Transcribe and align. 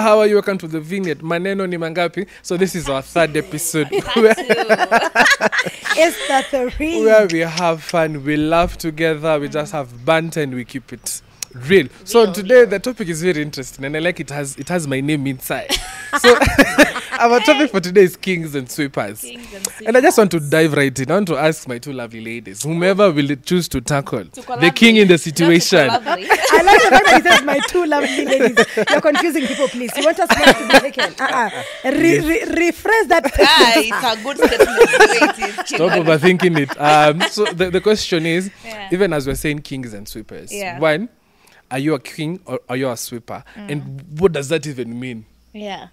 how 0.00 0.18
are 0.20 0.26
you? 0.26 0.34
Welcome 0.34 0.58
to 0.58 0.68
the 0.68 0.80
Vineyard. 0.80 1.18
Maneno 1.22 1.66
ni 1.66 1.76
mangapi? 1.76 2.26
So 2.42 2.56
this 2.56 2.74
is 2.74 2.88
our 2.88 3.02
third 3.02 3.36
episode 3.36 3.88
where, 4.14 4.34
It's 5.96 6.16
the 6.28 6.70
three. 6.76 7.04
where 7.04 7.26
we 7.26 7.40
have 7.40 7.82
fun, 7.82 8.24
we 8.24 8.36
laugh 8.36 8.76
together, 8.78 9.38
we 9.38 9.48
just 9.48 9.72
have 9.72 10.04
banter 10.04 10.42
and 10.42 10.54
we 10.54 10.64
keep 10.64 10.92
it 10.92 11.22
real. 11.54 11.88
So 12.04 12.32
today 12.32 12.64
the 12.64 12.78
topic 12.78 13.08
is 13.08 13.22
very 13.22 13.42
interesting 13.42 13.84
and 13.84 13.96
I 13.96 14.00
like 14.00 14.20
it 14.20 14.30
has 14.30 14.56
it 14.56 14.68
has 14.68 14.86
my 14.86 15.00
name 15.00 15.26
inside. 15.26 15.70
So 16.20 16.32
our 17.18 17.40
topic 17.40 17.72
for 17.72 17.80
today 17.80 18.02
is 18.02 18.16
kings 18.16 18.54
and 18.54 18.70
sweepers. 18.70 19.20
Kings 19.22 19.52
and 19.52 19.88
And 19.88 19.96
I 19.96 20.00
just 20.00 20.16
want 20.16 20.30
to 20.30 20.38
dive 20.38 20.72
right 20.74 20.96
in. 20.96 21.10
I 21.10 21.14
want 21.14 21.26
to 21.26 21.36
ask 21.36 21.66
my 21.66 21.78
two 21.78 21.92
lovely 21.92 22.24
ladies, 22.24 22.62
whomever 22.62 23.10
will 23.10 23.34
choose 23.34 23.66
to 23.70 23.80
tackle 23.80 24.24
To 24.26 24.40
the 24.60 24.70
king 24.72 24.94
in 24.96 25.08
the 25.08 25.18
collaborate. 25.18 25.18
Not 25.18 25.18
to 25.18 25.18
situation. 25.18 25.90
I 25.90 26.62
like 26.62 26.82
the 26.82 26.88
fact 26.90 27.04
that 27.04 27.14
he 27.16 27.28
says 27.28 27.42
my 27.42 27.58
two 27.66 27.84
lovely 27.86 28.24
ladies. 28.26 28.66
You're 28.90 29.00
confusing 29.00 29.44
people, 29.46 29.66
please. 29.66 29.90
You 29.96 30.04
want 30.04 30.20
us 30.20 30.28
to 30.28 30.68
be 30.68 30.78
taken. 30.78 31.14
Uh-uh. 31.18 31.50
Re- 31.84 32.20
re- 32.20 32.70
rephrase 32.70 33.08
that. 33.08 33.32
ah, 33.40 33.72
it's 33.74 34.20
a 34.20 34.22
good 34.22 34.36
statement. 34.38 34.78
the 34.90 35.08
way 35.10 35.46
it 35.48 35.58
is, 35.58 35.68
Stop 35.68 35.90
overthinking 35.98 36.58
it. 36.60 36.80
Um, 36.80 37.20
so 37.22 37.44
the, 37.46 37.70
the 37.72 37.80
question 37.80 38.24
is, 38.24 38.50
Yeah. 38.64 38.88
even 38.92 39.12
as 39.12 39.26
we're 39.26 39.34
saying 39.34 39.62
kings 39.62 39.92
and 39.94 40.06
sweepers, 40.08 40.52
Yeah. 40.52 40.78
one, 40.78 41.08
are 41.74 41.78
you 41.80 41.94
a 41.94 41.98
king 41.98 42.38
or 42.46 42.60
are 42.68 42.76
you 42.76 42.88
a 42.88 42.96
sweeper? 42.96 43.42
Mm. 43.56 43.70
And 43.70 44.20
what 44.20 44.30
does 44.30 44.48
that 44.48 44.64
even 44.64 45.00
mean? 45.00 45.26
Yeah. 45.52 45.88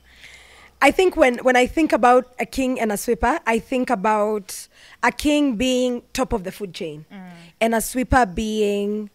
I 0.79 0.91
think 0.91 1.17
when, 1.17 1.39
when 1.39 1.55
I 1.55 1.65
think 1.65 1.91
about 1.91 2.35
a 2.39 2.45
king 2.45 2.79
and 2.79 2.91
a 2.91 2.97
sweeper, 2.97 3.39
I 3.47 3.57
think 3.57 3.89
about 3.89 4.67
a 5.01 5.11
king 5.11 5.55
being 5.55 6.03
top 6.13 6.33
of 6.33 6.43
the 6.43 6.51
food 6.51 6.75
chain 6.75 7.05
mm. 7.11 7.31
and 7.59 7.73
a 7.73 7.81
sweeper 7.81 8.27
being 8.27 9.09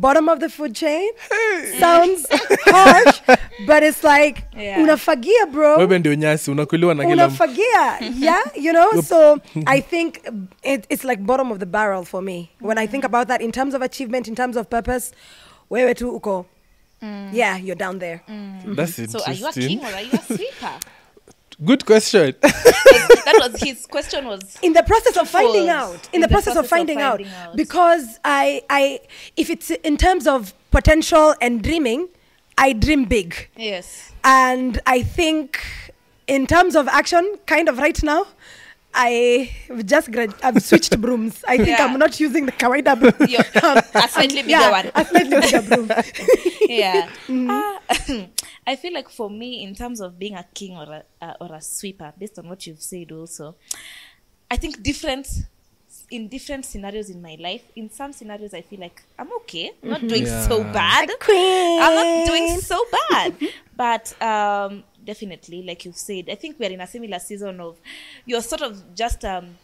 bottom 0.00 0.28
of 0.28 0.38
the 0.40 0.48
food 0.48 0.74
chain. 0.74 1.10
Sounds 1.78 2.26
harsh, 2.64 3.20
but 3.66 3.82
it's 3.82 4.04
like 4.04 4.42
Yeah. 4.56 4.80
unafagia, 4.82 5.46
bro. 5.52 5.76
Wewe 5.76 5.98
ndio 5.98 6.14
nyasi 6.14 6.50
unakuliwa 6.50 6.94
na 6.94 7.02
kila 7.04 7.14
unafagia 7.26 7.98
yeah 8.20 8.42
you 8.54 8.72
know 8.72 9.02
so 9.02 9.38
i 9.66 9.80
think 9.82 10.14
it, 10.62 10.84
it's 10.88 11.04
like 11.04 11.22
bottom 11.22 11.52
of 11.52 11.58
the 11.58 11.66
barrel 11.66 12.04
for 12.04 12.22
me 12.22 12.48
when 12.60 12.78
i 12.78 12.86
think 12.88 13.04
mm. 13.04 13.06
about 13.14 13.28
that 13.28 13.40
in 13.42 13.52
terms 13.52 13.74
of 13.74 13.82
achievement 13.82 14.28
in 14.28 14.34
terms 14.34 14.56
of 14.56 14.66
purpose 14.68 15.12
wewe 15.70 15.94
tu 15.94 16.10
uko 16.10 16.46
mm. 17.02 17.30
yeah 17.32 17.64
you're 17.64 17.78
down 17.78 17.98
there 17.98 18.20
mm. 18.28 18.74
That's 18.76 18.98
interesting. 18.98 19.08
So 19.08 19.24
are 19.30 19.34
you 19.38 19.44
a 19.46 19.48
interesting. 19.48 19.78
king 19.78 19.88
or 19.88 19.94
are 19.94 20.02
you 20.04 20.12
a 20.12 20.22
sweeper? 20.36 20.78
Good 21.64 21.86
question. 21.86 22.34
that 22.42 23.38
was 23.40 23.60
his 23.60 23.86
question 23.86 24.26
was 24.26 24.58
in 24.62 24.72
the 24.72 24.82
process 24.82 25.16
of 25.16 25.28
finding 25.28 25.68
out 25.68 26.08
in, 26.12 26.20
the, 26.20 26.28
process, 26.28 26.56
of 26.56 26.66
finding, 26.68 27.00
out, 27.00 27.20
because 27.54 28.18
i 28.24 28.62
i 28.70 29.00
if 29.36 29.50
it's 29.50 29.70
in 29.70 29.96
terms 29.96 30.26
of 30.26 30.54
potential 30.70 31.34
and 31.40 31.62
dreaming 31.62 32.08
i 32.56 32.72
dream 32.72 33.04
big 33.04 33.48
yes. 33.56 34.12
and 34.24 34.80
i 34.86 35.02
think 35.02 35.60
in 36.26 36.46
terms 36.46 36.76
of 36.76 36.86
action 36.88 37.24
kind 37.46 37.68
of 37.68 37.78
right 37.78 38.02
now 38.02 38.26
I 38.98 39.50
just 39.84 40.10
grad- 40.10 40.32
I've 40.42 40.62
switched 40.62 40.98
brooms. 41.02 41.44
I 41.46 41.58
think 41.58 41.68
Yeah. 41.68 41.84
I'm 41.84 41.98
not 41.98 42.18
using 42.18 42.46
the 42.46 42.52
kawaida 42.52 42.98
broom. 43.00 43.28
Your- 43.28 43.42
a 43.42 44.08
slightly 44.08 44.40
bigger 44.40 44.48
yeah, 44.48 44.70
one. 44.70 44.90
A 44.94 45.04
slightly 45.04 45.38
bigger 45.38 45.60
broom. 45.60 45.90
yeah. 46.62 47.10
Ah, 47.28 47.78
I 48.66 48.76
feel 48.76 48.92
like 48.92 49.08
for 49.08 49.30
me, 49.30 49.62
in 49.62 49.74
terms 49.74 50.00
of 50.00 50.18
being 50.18 50.34
a 50.34 50.44
king 50.54 50.76
or 50.76 50.82
a 50.82 51.04
uh, 51.24 51.34
or 51.40 51.54
a 51.54 51.60
sweeper, 51.60 52.12
based 52.18 52.38
on 52.38 52.48
what 52.48 52.66
you've 52.66 52.82
said, 52.82 53.12
also, 53.12 53.54
I 54.50 54.56
think 54.56 54.82
different 54.82 55.28
in 56.10 56.28
different 56.28 56.64
scenarios 56.64 57.10
in 57.10 57.20
my 57.20 57.36
life. 57.40 57.62
In 57.74 57.90
some 57.90 58.12
scenarios, 58.12 58.54
I 58.54 58.62
feel 58.62 58.80
like 58.80 59.02
I'm 59.18 59.32
okay, 59.40 59.72
I'm 59.82 59.90
not 59.90 60.00
doing 60.06 60.26
so 60.26 60.62
bad. 60.64 61.10
Queen. 61.20 61.80
I'm 61.80 61.94
not 61.94 62.26
doing 62.26 62.60
so 62.60 62.84
bad, 63.10 63.34
but 63.76 64.22
um, 64.22 64.84
definitely, 65.04 65.62
like 65.62 65.84
you've 65.84 65.96
said, 65.96 66.28
I 66.30 66.34
think 66.34 66.58
we're 66.58 66.70
in 66.70 66.80
a 66.80 66.86
similar 66.86 67.18
season 67.18 67.60
of 67.60 67.76
you're 68.24 68.42
sort 68.42 68.62
of 68.62 68.94
just 68.94 69.24
um, 69.24 69.56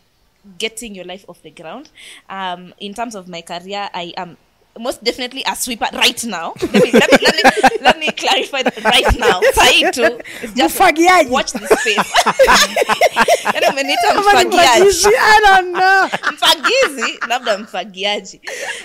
getting 0.59 0.95
your 0.95 1.05
life 1.05 1.25
off 1.29 1.43
the 1.43 1.51
ground. 1.51 1.91
Um, 2.29 2.75
in 2.79 2.95
terms 2.95 3.15
of 3.15 3.29
my 3.29 3.43
career, 3.43 3.89
I 3.93 4.13
am 4.17 4.37
most 4.79 5.05
definitely 5.05 5.43
a 5.47 5.55
sweeper 5.57 5.87
right 5.93 6.25
now. 6.25 6.55
Let 6.61 6.73
me, 6.73 6.91
let 6.93 7.11
me, 7.13 7.19
let 7.23 7.35
me, 7.37 7.79
let 7.83 7.99
me 7.99 8.11
clarify 8.11 8.63
that 8.63 8.83
right 8.85 9.19
now. 9.19 9.41
Sahi 9.53 9.91
to 9.93 10.23
just 10.57 10.79
Mfagiaji. 10.79 11.29
watch 11.31 11.53
this 11.53 11.69
space. 11.81 12.13
Yaani 13.55 13.67
umeniita 13.71 14.15
mfagiaji 14.21 15.07
I 15.21 15.41
don't 15.47 15.73
know. 15.73 16.09
mfagizi 16.33 17.19
labda 17.29 17.59
mfagiaji 17.59 18.41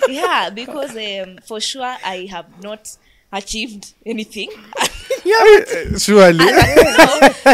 yeah 0.09 0.49
because 0.49 0.95
um, 1.23 1.37
for 1.47 1.61
sure 1.61 1.97
i 2.03 2.25
have 2.27 2.47
not 2.61 2.87
achieved 3.31 3.85
anything 4.05 4.49
Surely. 5.97 6.45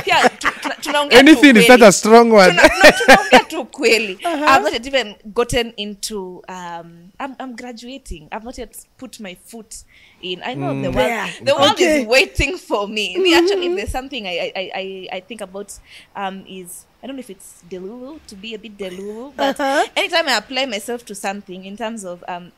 yeah, 0.06 0.28
tuna- 0.39 0.75
tunaongea 0.81 1.19
Anything 1.19 1.57
is 1.57 1.67
not 1.69 1.81
a 1.81 1.91
strong 1.91 2.31
one. 2.31 2.56
Tunaongea 2.56 3.44
tu 3.50 3.61
ukweli 3.61 4.19
i've 4.25 4.63
not 4.63 4.73
yet 4.73 4.85
even 4.85 5.16
gotten 5.34 5.73
into 5.78 6.41
um 6.47 7.11
I'm, 7.19 7.35
I'm 7.39 7.56
graduating 7.56 8.28
i've 8.31 8.44
not 8.45 8.57
yet 8.57 8.75
put 8.97 9.19
my 9.19 9.35
foot 9.35 9.75
in 10.22 10.41
i 10.44 10.53
know 10.56 10.73
the 10.81 10.89
world 10.91 10.95
There. 10.95 11.34
the 11.45 11.56
world 11.56 11.72
Okay. 11.73 12.01
is 12.01 12.07
waiting 12.07 12.57
for 12.57 12.88
me 12.88 13.17
me 13.17 13.34
actually 13.35 13.67
if 13.67 13.75
there's 13.75 13.91
something 13.91 14.28
I, 14.28 14.51
I 14.55 14.72
i 14.75 15.07
i 15.17 15.19
think 15.22 15.41
about 15.41 15.72
um 16.16 16.44
is 16.47 16.85
I 17.03 17.07
don't 17.07 17.17
know 17.17 17.19
if 17.19 17.29
it's 17.29 17.61
delulu 17.67 18.25
to 18.28 18.35
be 18.38 18.53
a 18.53 18.57
bit 18.57 18.78
delulu, 18.78 19.35
but 19.35 19.59
Uh-huh. 19.59 19.84
anytime 19.97 20.29
I 20.29 20.38
apply 20.38 20.66
myself 20.67 21.03
to 21.05 21.13
something 21.16 21.66
in 21.66 21.75
terms 21.75 22.05
of 22.05 22.23
um, 22.29 22.53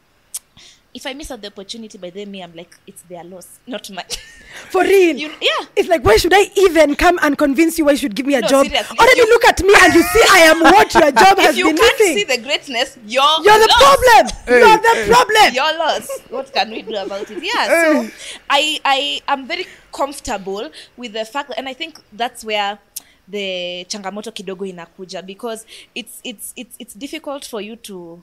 if 0.95 1.05
I 1.05 1.13
miss 1.13 1.29
out 1.29 1.41
the 1.41 1.47
opportunity 1.47 1.97
by 1.97 2.09
them, 2.09 2.31
me, 2.31 2.41
I'm 2.41 2.55
like, 2.55 2.73
it's 2.87 3.01
their 3.03 3.23
loss, 3.23 3.59
not 3.67 3.89
mine. 3.91 4.05
For 4.71 4.81
real. 4.83 5.15
you, 5.17 5.29
yeah, 5.41 5.65
It's 5.75 5.89
like, 5.89 6.03
why 6.05 6.15
should 6.15 6.31
I 6.33 6.49
even 6.55 6.95
come 6.95 7.19
and 7.21 7.37
convince 7.37 7.77
you 7.77 7.83
why 7.85 7.91
you 7.91 7.97
should 7.97 8.15
give 8.15 8.25
me 8.25 8.35
a 8.35 8.41
No, 8.41 8.47
job? 8.47 8.65
seriously, 8.65 8.97
Already 8.97 9.19
you- 9.19 9.29
look 9.29 9.43
at 9.45 9.61
me 9.61 9.73
and 9.81 9.93
you 9.93 10.01
see 10.03 10.23
I 10.31 10.39
am 10.51 10.61
what 10.61 10.93
your 10.93 11.11
job 11.23 11.37
has 11.37 11.49
if 11.51 11.57
you 11.57 11.65
been 11.65 11.77
can't 11.77 11.99
missing. 11.99 12.15
see 12.17 12.23
the 12.23 12.41
greatness, 12.41 12.97
you're 13.05 13.21
You're 13.43 13.59
the 13.59 13.67
lost. 13.67 13.83
problem. 13.83 14.25
You're 14.47 14.77
the 14.77 15.05
problem. 15.13 15.53
You're 15.53 15.77
lost. 15.77 16.11
What 16.29 16.53
can 16.53 16.71
we 16.71 16.81
do 16.81 16.95
about 16.95 17.29
it? 17.29 17.43
Yeah. 17.43 17.65
So 17.67 18.09
I 18.49 18.79
I 18.85 19.21
am 19.27 19.45
very 19.47 19.67
comfortable 19.91 20.69
with 20.97 21.13
the 21.13 21.25
fact, 21.25 21.49
that, 21.49 21.57
and 21.59 21.67
I 21.67 21.73
think 21.73 21.99
that's 22.13 22.45
where 22.45 22.79
the 23.27 23.85
changamoto 23.89 24.31
kidogo 24.31 24.65
inakuja 24.65 25.25
because 25.25 25.65
it's 25.93 26.21
it's 26.23 26.53
it's 26.55 26.75
it's 26.79 26.93
difficult 26.93 27.43
for 27.43 27.59
you 27.59 27.75
to 27.75 28.21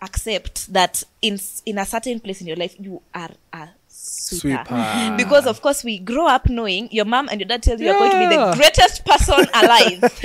accept 0.00 0.72
that 0.72 1.02
in 1.22 1.38
in 1.66 1.78
a 1.78 1.84
certain 1.84 2.20
place 2.20 2.40
in 2.40 2.46
your 2.46 2.56
life 2.56 2.76
you 2.78 3.00
are 3.14 3.30
a 3.52 3.68
sweeper. 3.88 4.64
Sweeper. 4.64 5.14
because 5.16 5.46
of 5.46 5.60
course 5.60 5.82
we 5.82 5.98
grow 5.98 6.28
up 6.28 6.48
knowing 6.48 6.88
your 6.92 7.04
mom 7.04 7.28
and 7.30 7.40
your 7.40 7.48
dad 7.48 7.62
tell 7.62 7.78
you 7.78 7.86
you're 7.86 7.98
going 7.98 8.10
to 8.12 8.18
be 8.18 8.36
the 8.36 8.54
greatest 8.56 9.04
person 9.04 9.46
alive 9.54 10.00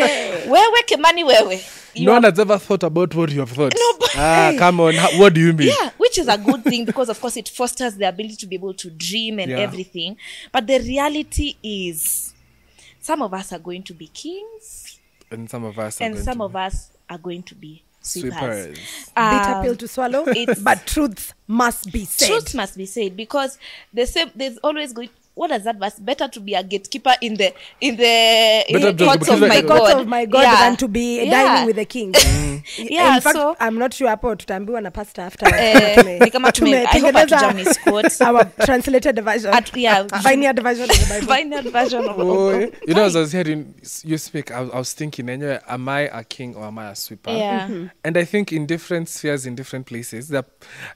wewe 0.47 0.83
kemani 0.85 1.23
wewe 1.23 1.61
You 1.95 2.05
no 2.07 2.13
one 2.13 2.23
has 2.23 2.39
ever 2.39 2.57
thought 2.57 2.81
about 2.83 3.13
what 3.13 3.31
you 3.31 3.39
have 3.41 3.51
thought. 3.51 3.71
No, 3.75 3.97
but- 3.99 4.15
ah, 4.17 4.51
come 4.57 4.79
on. 4.79 4.95
How, 4.95 5.09
what 5.19 5.31
do 5.35 5.41
you 5.41 5.53
mean? 5.53 5.67
yeah 5.67 5.91
which 5.97 6.17
is 6.17 6.27
a 6.27 6.37
good 6.37 6.63
thing 6.63 6.85
because 6.85 7.07
of 7.09 7.19
course 7.21 7.37
it 7.37 7.49
fosters 7.49 7.95
the 7.97 8.07
ability 8.07 8.35
to 8.37 8.47
be 8.47 8.55
able 8.55 8.73
to 8.73 8.89
dream 8.89 9.39
and 9.39 9.51
Yeah. 9.51 9.59
everything 9.59 10.17
but 10.51 10.65
the 10.67 10.79
reality 10.79 11.55
is 11.63 12.33
some 12.99 13.21
of 13.21 13.33
us 13.33 13.53
are 13.53 13.59
going 13.59 13.83
to 13.83 13.93
be 13.93 14.07
kings 14.07 14.99
And 15.31 15.49
some 15.49 15.63
of 15.63 15.77
us 15.79 16.01
and 16.01 16.17
some 16.17 16.41
of 16.41 16.55
us 16.55 16.89
are 17.09 17.17
going 17.19 17.43
to 17.43 17.55
be 17.55 17.83
sweepers, 18.03 18.31
sweepers. 18.77 18.77
Bitter 19.15 19.53
Um, 19.55 19.63
pill 19.63 19.75
to 19.77 19.87
swallow, 19.87 20.27
it's- 20.29 20.59
but 20.59 20.85
truth 20.85 21.33
must 21.47 21.91
be 21.91 22.05
said. 22.05 22.27
truth 22.27 22.53
must 22.55 22.77
be 22.77 22.85
said 22.85 23.15
because 23.17 23.57
the 23.93 24.05
same 24.05 24.29
there's 24.35 24.57
always 24.59 24.93
going 24.93 25.09
what 25.35 25.47
does 25.49 25.63
that 25.63 25.77
verse 25.77 25.95
better 25.99 26.27
to 26.27 26.39
be 26.39 26.53
a 26.53 26.61
gatekeeper 26.63 27.15
in 27.21 27.35
the 27.37 27.53
in 27.81 27.95
the 27.97 28.63
in 28.67 28.81
Better 28.81 29.05
courts 29.05 29.29
of 29.29 29.39
my 29.39 29.61
god 29.61 29.99
of 30.01 30.07
my 30.07 30.25
God 30.25 30.41
Yeah. 30.43 30.55
than 30.69 30.77
to 30.77 30.87
be 30.87 31.23
Yeah. 31.25 31.31
dining 31.31 31.65
with 31.67 31.75
the 31.75 31.85
king. 31.85 32.13
Yeah, 32.77 33.15
In 33.15 33.21
fact, 33.21 33.35
so- 33.35 33.55
I'm 33.59 33.77
not 33.77 33.93
sure 33.93 34.07
hapo 34.09 34.35
tutaambiwa 34.35 34.81
na 34.81 34.91
pastor 34.91 35.21
after 35.25 35.53
Eh, 35.55 36.19
ni 36.21 36.29
kama 36.31 36.51
tume- 36.51 36.85
I 36.85 36.99
hope 36.99 37.11
tumetengeneza 37.11 38.27
our 38.29 38.45
translated 38.65 39.19
version. 39.23 39.53
At- 39.53 39.75
yeah. 39.77 40.03
Vineyard 40.23 40.61
version 40.63 40.89
of 40.89 40.97
the 40.97 41.05
Bible. 41.19 41.35
Vineyard 41.35 41.71
version 41.71 42.05
of, 42.07 42.19
Oh, 42.19 42.49
eh. 42.49 42.69
you 42.87 42.93
know, 42.93 43.03
as 43.05 43.15
I 43.15 43.19
was 43.19 43.31
hearing 43.33 43.73
you 44.05 44.17
speak, 44.17 44.51
I, 44.51 44.61
was- 44.61 44.71
I 44.71 44.77
was 44.77 44.93
thinking, 44.93 45.29
anyway, 45.29 45.59
am 45.67 45.89
I 45.89 46.01
a 46.13 46.23
king 46.23 46.55
or 46.55 46.65
am 46.65 46.79
I 46.79 46.91
a 46.91 46.95
sweeper? 46.95 47.31
Yeah. 47.31 47.67
Mhm. 47.67 47.89
And 48.05 48.17
I 48.17 48.23
think 48.25 48.51
in 48.53 48.65
different 48.65 49.09
spheres, 49.09 49.45
in 49.45 49.55
different 49.55 49.85
places, 49.87 50.29
that 50.29 50.45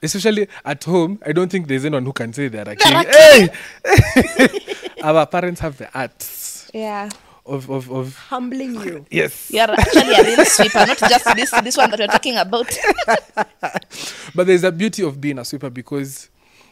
especially 0.02 0.48
at 0.64 0.84
home, 0.86 1.20
I 1.26 1.34
don't 1.34 1.52
think 1.52 1.68
there's 1.68 1.84
anyone 1.86 2.06
who 2.06 2.14
can 2.14 2.32
say 2.34 2.48
they're 2.48 2.70
a 2.70 2.76
king. 2.76 2.94
Hey! 2.94 3.50
Our 5.04 5.26
parents 5.26 5.60
have 5.62 5.78
the 5.78 5.90
arts 5.98 6.70
yeah 6.74 7.10
of, 7.46 7.70
of, 7.70 7.90
of 7.92 8.16
Humbling 8.30 8.76
you. 8.82 9.06
yes. 9.10 9.50
you 9.50 9.60
are 9.62 9.72
actually 9.72 10.14
a 10.14 10.24
real 10.24 10.46
sweeper 10.46 10.86
not 10.86 10.98
just 10.98 11.26
this 11.36 11.52
this 11.64 11.78
one 11.78 11.90
that 11.92 12.00
we're 12.00 12.08
talking 12.08 12.36
about 12.38 12.68
But 14.36 14.48
there's 14.48 14.64
a 14.64 14.72
beauty 14.72 15.04
of 15.04 15.20
being 15.20 15.40
a 15.40 15.46
sweeper 15.46 15.70
because 15.70 16.30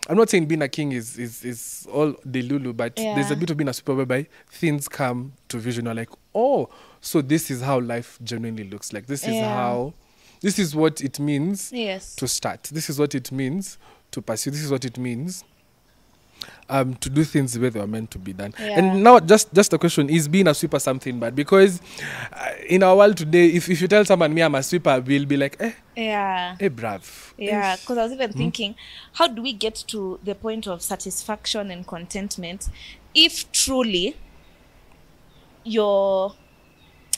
I'm 0.08 0.18
not 0.18 0.30
saying 0.30 0.46
being 0.46 0.62
a 0.62 0.68
king 0.68 0.92
is 0.92 1.18
is, 1.18 1.44
is 1.44 1.88
all 1.92 2.14
the 2.26 2.42
lulu, 2.44 2.74
but 2.74 2.96
there's 2.96 3.32
a 3.32 3.34
Yeah. 3.34 3.40
bit 3.40 3.50
of 3.50 3.58
being 3.58 3.70
a 3.70 3.74
sweeper 3.74 3.96
whereby 3.96 4.28
things 4.52 4.88
come 4.88 5.34
to 5.50 5.58
vision. 5.58 5.86
You're 5.86 5.96
like, 5.96 6.10
oh, 6.36 6.70
so 7.02 7.22
this 7.22 7.50
is 7.50 7.62
how 7.62 7.80
life 7.80 8.20
genuinely 8.24 8.66
looks 8.66 8.94
like. 8.94 9.08
This 9.08 9.24
is 9.24 9.34
Yeah. 9.36 9.52
how, 9.56 9.94
this 10.42 10.60
is 10.60 10.76
what 10.76 11.02
it 11.02 11.20
means 11.20 11.72
yes 11.72 12.16
to 12.18 12.28
start. 12.28 12.64
This 12.72 12.90
is 12.90 13.00
what 13.00 13.16
it 13.16 13.32
means 13.32 13.78
to 14.12 14.22
pursue. 14.22 14.52
This 14.52 14.62
is 14.64 14.70
what 14.70 14.86
it 14.86 14.98
means 15.00 15.44
um, 16.70 16.96
to 16.96 17.10
do 17.10 17.24
things 17.24 17.54
the 17.54 17.60
way 17.60 17.70
they 17.70 17.80
were 17.80 17.88
meant 17.88 18.10
to 18.12 18.20
be 18.20 18.34
done. 18.34 18.54
Yeah. 18.60 18.80
And 18.80 19.04
now, 19.04 19.20
just 19.20 19.54
just 19.54 19.74
a 19.74 19.78
question: 19.78 20.10
Is 20.10 20.28
being 20.28 20.48
a 20.48 20.54
sweeper 20.54 20.80
something 20.80 21.20
bad? 21.20 21.36
Because 21.36 21.82
uh, 22.34 22.52
in 22.68 22.84
our 22.84 22.96
world 22.96 23.18
today, 23.18 23.48
if, 23.48 23.70
if 23.70 23.82
you 23.82 23.88
tell 23.88 24.04
someone 24.06 24.34
me 24.34 24.42
I'm 24.42 24.56
a 24.56 24.64
sweeper, 24.64 25.00
we'll 25.06 25.26
be 25.26 25.38
like, 25.38 25.58
eh, 25.60 25.72
Yeah. 25.96 26.56
eh, 26.60 26.70
brav. 26.70 27.34
Yeah, 27.38 27.74
Eh. 27.74 27.76
because 27.82 27.98
I 27.98 28.04
was 28.04 28.12
even 28.14 28.34
thinking, 28.34 28.76
how 29.14 29.28
do 29.28 29.42
we 29.42 29.54
get 29.54 29.76
to 29.88 30.20
the 30.24 30.36
point 30.36 30.68
of 30.68 30.82
satisfaction 30.82 31.72
and 31.72 31.86
contentment 31.86 32.70
if 33.14 33.50
truly 33.52 34.16
you're 35.64 36.34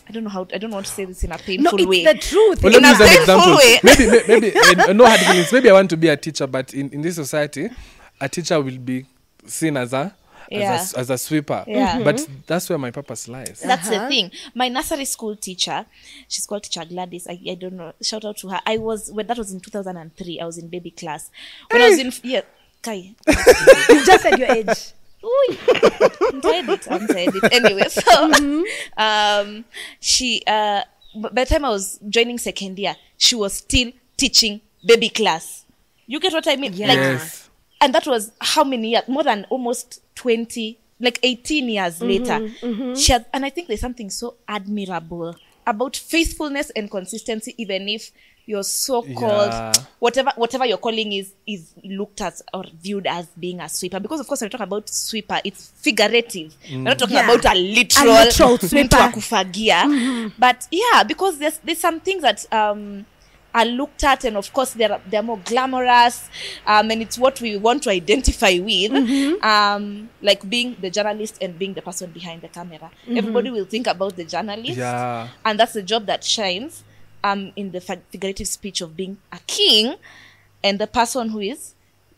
I 0.07 0.11
don't 0.13 0.23
know 0.23 0.29
how 0.29 0.47
I 0.53 0.57
don't 0.57 0.71
want 0.71 0.85
to 0.85 0.91
say 0.91 1.03
this 1.05 1.23
in 1.25 1.31
a 1.33 1.37
painful 1.37 1.63
No, 1.63 1.71
painful 1.77 1.91
it's 1.93 2.05
way. 2.05 2.13
the 2.13 2.19
truth. 2.19 2.63
Well, 2.63 2.75
In 2.75 2.81
let 2.81 2.97
me 2.99 3.05
a 3.05 3.07
use 3.07 3.15
an 3.15 3.21
example. 3.21 3.55
way. 3.57 3.79
Maybe, 3.83 4.05
may- 4.07 4.23
maybe, 4.27 4.57
uh, 4.89 4.93
no 4.93 5.05
hard 5.05 5.19
feelings. 5.19 5.51
Maybe 5.51 5.69
I 5.69 5.73
want 5.73 5.89
to 5.89 5.97
be 5.97 6.07
a 6.07 6.15
teacher, 6.15 6.47
but 6.47 6.73
in, 6.73 6.89
in 6.91 7.01
this 7.01 7.15
society, 7.15 7.69
a 8.21 8.29
teacher 8.29 8.61
will 8.61 8.77
be 8.77 9.05
seen 9.47 9.77
as 9.77 9.93
a 9.93 10.15
as, 10.49 10.59
Yeah. 10.59 10.71
a, 10.71 10.75
s- 10.75 10.93
as 10.93 11.09
a 11.09 11.17
sweeper. 11.17 11.65
Yeah. 11.67 12.01
But 12.03 12.25
that's 12.47 12.69
where 12.69 12.77
my 12.77 12.89
purpose 12.91 13.27
lies. 13.27 13.59
That's 13.65 13.89
the 13.89 13.97
Uh-huh. 13.97 14.07
thing. 14.07 14.31
My 14.55 14.69
nursery 14.69 15.03
school 15.05 15.35
teacher, 15.35 15.85
she's 16.29 16.45
called 16.45 16.63
Teacher 16.63 16.85
Gladys. 16.85 17.27
I, 17.27 17.37
I 17.49 17.55
don't 17.55 17.73
know. 17.73 17.91
Shout 18.01 18.23
out 18.23 18.37
to 18.37 18.49
her. 18.49 18.61
I 18.65 18.77
was 18.77 19.11
when 19.11 19.27
that 19.27 19.37
was 19.37 19.51
in 19.51 19.59
2003. 19.59 20.39
I 20.39 20.45
was 20.45 20.57
in 20.57 20.69
baby 20.69 20.91
class. 20.91 21.29
When 21.69 21.81
I 21.81 21.89
was 21.89 21.99
in 21.99 22.13
yeah, 22.23 22.41
Kai. 22.81 23.13
you 23.27 24.05
just 24.05 24.23
said 24.23 24.39
your 24.39 24.49
age. 24.51 24.93
Ooh, 25.23 25.57
I'm 26.31 26.41
tired 26.41 26.69
it. 26.69 26.91
I'm 26.91 27.07
tired 27.07 27.35
it. 27.35 27.51
Anyway, 27.51 27.89
so 27.89 28.63
um, 28.97 29.65
she 29.99 30.43
uh, 30.47 30.81
by 31.31 31.43
the 31.43 31.49
time 31.49 31.65
I 31.65 31.69
was 31.69 31.99
joining 32.07 32.37
second 32.37 32.77
year, 32.79 32.95
she 33.17 33.35
was 33.35 33.53
still 33.55 33.91
teaching 34.15 34.61
baby 34.85 35.09
class. 35.09 35.65
You 36.05 36.19
get 36.21 36.31
what 36.33 36.47
I 36.47 36.55
mean? 36.55 36.71
Yeah. 36.73 36.87
Like, 36.87 36.97
Yes. 36.97 37.46
And 37.81 37.93
that 37.95 38.05
was 38.07 38.31
how 38.41 38.63
many 38.63 38.91
years? 38.91 39.07
More 39.07 39.23
than 39.23 39.45
almost 39.49 40.01
twenty, 40.15 40.79
like 40.99 41.19
eighteen 41.23 41.69
years 41.69 42.01
later. 42.01 42.49
She 42.95 43.11
had, 43.11 43.25
and 43.33 43.45
I 43.45 43.49
think 43.49 43.67
there's 43.67 43.81
something 43.81 44.09
so 44.09 44.35
admirable 44.47 45.35
about 45.65 45.95
faithfulness 45.97 46.69
and 46.75 46.89
consistency, 46.89 47.53
even 47.57 47.87
if 47.89 48.11
your 48.45 48.63
so-called 48.63 49.51
Yeah. 49.51 49.73
whatever 49.99 50.31
whatever 50.37 50.65
your 50.65 50.77
calling 50.77 51.11
is 51.11 51.33
is 51.45 51.73
looked 51.83 52.21
at 52.21 52.39
or 52.53 52.63
viewed 52.81 53.05
as 53.05 53.25
being 53.37 53.59
a 53.59 53.67
sweeper 53.67 53.99
because 53.99 54.21
of 54.21 54.27
course 54.27 54.39
when 54.39 54.45
we 54.45 54.51
talk 54.51 54.61
about 54.61 54.87
sweeper 54.87 55.41
it's 55.43 55.73
figurative 55.81 56.55
we're 56.71 56.77
not 56.79 56.97
talking 56.97 57.17
Yeah. 57.17 57.29
about 57.29 57.43
a 57.53 57.55
literal, 57.59 58.09
A 58.09 58.23
literal 58.23 58.57
sweeper. 58.69 58.95
mm-hmm. 58.95 60.27
but 60.39 60.65
yeah 60.71 61.03
because 61.03 61.39
there's 61.39 61.57
there's 61.59 61.79
some 61.79 61.99
things 61.99 62.21
that 62.21 62.45
um 62.53 63.05
are 63.57 63.65
looked 63.79 64.03
at 64.11 64.23
and 64.27 64.35
of 64.41 64.47
course 64.55 64.71
they're 64.79 64.99
they're 65.11 65.23
more 65.29 65.39
glamorous 65.49 66.29
um 66.73 66.91
and 66.91 67.01
it's 67.05 67.17
what 67.23 67.35
we 67.41 67.51
want 67.67 67.81
to 67.85 67.89
identify 68.01 68.53
with 68.69 68.91
um 69.43 70.09
like 70.21 70.41
being 70.49 70.75
the 70.83 70.89
journalist 70.97 71.35
and 71.41 71.57
being 71.61 71.73
the 71.73 71.81
person 71.81 72.11
behind 72.11 72.41
the 72.45 72.47
camera. 72.57 72.89
Everybody 73.21 73.49
will 73.49 73.65
think 73.73 73.87
about 73.87 74.15
the 74.15 74.25
journalist 74.25 74.77
Yeah. 74.77 75.29
and 75.45 75.59
that's 75.59 75.73
the 75.73 75.83
job 75.93 76.05
that 76.11 76.23
shines 76.23 76.83
um 77.23 77.51
in 77.55 77.71
the 77.71 77.81
figurative 78.11 78.47
speech 78.47 78.81
of 78.81 78.95
being 78.95 79.17
a 79.31 79.39
king 79.47 79.95
and 80.63 80.77
the 80.79 80.87
person 80.87 81.29
who 81.29 81.39
is 81.39 81.73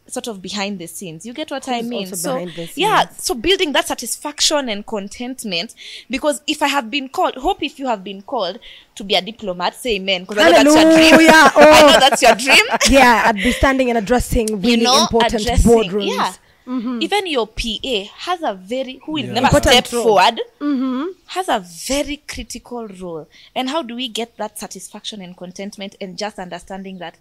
sort 0.09 0.27
of 0.27 0.41
behind 0.41 0.79
the 0.79 0.87
scenes 0.87 1.25
you 1.25 1.33
get 1.33 1.49
what 1.51 1.67
i 1.69 1.81
mean 1.81 2.05
also 2.07 2.15
so 2.15 2.33
behind 2.33 2.51
the 2.55 2.69
yeah 2.75 3.07
so 3.09 3.33
building 3.35 3.71
that 3.73 3.87
satisfaction 3.87 4.67
and 4.69 4.85
contentment 4.85 5.75
because 6.09 6.41
if 6.47 6.61
i 6.61 6.67
have 6.67 6.89
been 6.89 7.07
called 7.09 7.35
hope 7.35 7.61
if 7.63 7.79
you 7.79 7.85
have 7.87 8.03
been 8.03 8.21
called 8.21 8.59
to 8.95 9.03
be 9.03 9.15
a 9.15 9.21
diplomat 9.21 9.73
say 9.75 9.95
amen 9.95 10.23
because 10.23 10.37
i 10.37 10.63
know 10.63 10.73
that's 10.73 10.75
your 10.75 10.91
dream 10.91 11.09
Hallelujah. 11.11 11.31
i 11.33 11.51
Oh. 11.55 11.87
know 11.91 11.99
that's 11.99 12.21
your 12.21 12.35
dream 12.35 12.65
yeah, 12.89 13.23
I'd 13.25 13.35
be 13.35 13.51
standing 13.51 13.89
and 13.89 13.97
addressing 13.97 14.47
really 14.61 14.77
you 14.77 14.83
know, 14.83 15.01
important 15.01 15.41
addressing, 15.41 15.71
boardrooms. 15.71 16.07
Yeah. 16.15 16.33
Mm-hmm. 16.67 17.01
Even 17.01 17.25
your 17.27 17.47
PA 17.47 18.03
has 18.27 18.41
a 18.43 18.53
very 18.53 18.99
who 19.03 19.13
will 19.13 19.25
Yeah. 19.25 19.33
never 19.33 19.47
Important 19.47 19.73
step 19.85 19.93
role. 19.93 20.03
forward 20.03 20.41
mm-hmm. 20.61 21.05
has 21.27 21.49
a 21.49 21.59
very 21.87 22.17
critical 22.27 22.87
role. 22.87 23.27
And 23.55 23.69
how 23.69 23.81
do 23.81 23.95
we 23.95 24.07
get 24.07 24.37
that 24.37 24.59
satisfaction 24.59 25.21
and 25.21 25.35
contentment 25.35 25.95
and 25.99 26.15
just 26.17 26.37
understanding 26.37 26.99
that 26.99 27.15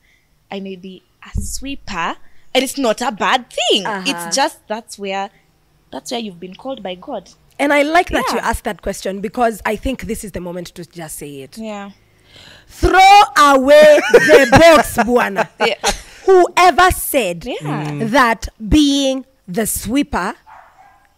I 0.50 0.60
may 0.60 0.76
be 0.76 1.02
a 1.24 1.40
sweeper 1.40 2.16
and 2.54 2.64
it's 2.64 2.78
not 2.78 3.00
a 3.00 3.12
bad 3.12 3.46
thing. 3.50 3.86
Uh-huh. 3.86 4.02
It's 4.06 4.36
just 4.36 4.66
that's 4.68 4.98
where 4.98 5.30
that's 5.92 6.10
where 6.10 6.20
you've 6.20 6.40
been 6.40 6.54
called 6.54 6.82
by 6.82 6.94
God. 6.96 7.30
And 7.58 7.72
I 7.72 7.82
like 7.82 8.10
that 8.10 8.24
you 8.30 8.36
Yeah. 8.36 8.48
asked 8.50 8.64
that 8.64 8.82
question 8.82 9.20
because 9.20 9.60
I 9.66 9.74
think 9.76 10.02
this 10.02 10.22
is 10.24 10.32
the 10.32 10.40
moment 10.40 10.68
to 10.74 10.84
just 10.84 11.18
say 11.18 11.40
it. 11.42 11.58
Yeah. 11.58 11.90
Throw 12.68 13.20
away 13.36 14.00
the 14.12 14.48
box, 14.76 14.96
Buana. 14.98 15.48
Yeah. 15.66 15.74
Whoever 16.26 16.90
said 16.92 17.44
Yeah. 17.46 18.04
that 18.04 18.48
being 18.68 19.24
the 19.48 19.66
sweeper 19.66 20.34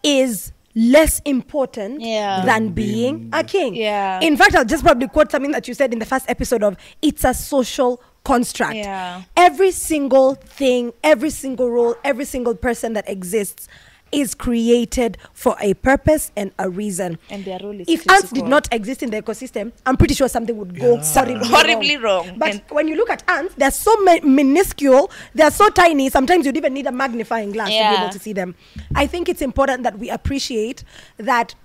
is 0.03 0.51
less 0.73 1.19
important 1.25 1.99
Yeah. 2.01 2.45
than 2.45 2.69
being 2.69 3.29
a 3.33 3.43
king. 3.43 3.75
Yeah. 3.75 4.21
In 4.21 4.37
fact, 4.37 4.55
I'll 4.55 4.63
just 4.65 4.83
probably 4.83 5.09
quote 5.09 5.29
something 5.29 5.51
that 5.51 5.67
you 5.67 5.73
said 5.73 5.91
in 5.93 5.99
the 5.99 6.05
first 6.05 6.29
episode 6.29 6.63
of 6.63 6.77
It's 7.01 7.23
a 7.25 7.33
Social 7.33 8.01
Construct. 8.23 8.75
Yeah. 8.75 9.23
Every 9.35 9.71
single 9.71 10.35
thing, 10.35 10.93
every 11.03 11.31
single 11.31 11.69
role, 11.71 11.95
every 12.03 12.25
single 12.25 12.55
person 12.55 12.93
that 12.93 13.09
exists 13.09 13.67
is 14.11 14.35
created 14.35 15.17
for 15.33 15.55
a 15.61 15.73
purpose 15.75 16.31
and 16.35 16.51
a 16.59 16.69
reason. 16.69 17.17
And 17.29 17.45
their 17.45 17.59
role 17.63 17.79
is 17.79 17.87
if 17.87 18.07
ants 18.11 18.29
did 18.31 18.43
not 18.45 18.67
exist 18.73 19.01
in 19.01 19.09
the 19.09 19.21
ecosystem, 19.21 19.71
I'm 19.85 19.95
pretty 19.95 20.13
sure 20.13 20.27
something 20.27 20.57
would 20.57 20.77
go 20.77 20.97
horribly, 20.97 21.47
Horribly 21.47 21.97
wrong. 21.97 22.35
But 22.37 22.49
And- 22.51 22.61
when 22.69 22.89
you 22.89 22.95
look 22.95 23.09
at 23.09 23.23
ants, 23.29 23.55
they're 23.57 23.71
so 23.71 23.95
mi- 24.03 24.19
minuscule, 24.19 25.09
they're 25.33 25.49
so 25.49 25.69
tiny. 25.69 26.09
Sometimes 26.09 26.45
you'd 26.45 26.57
even 26.57 26.73
need 26.73 26.87
a 26.87 26.91
magnifying 26.91 27.53
glass 27.53 27.69
to 27.69 27.73
be 27.73 28.01
able 28.01 28.09
to 28.09 28.19
see 28.19 28.33
them. 28.33 28.53
I 28.95 29.07
think 29.07 29.29
it's 29.29 29.41
important 29.41 29.83
that 29.83 29.97
we 29.97 30.09
appreciate 30.09 30.83
that 31.17 31.55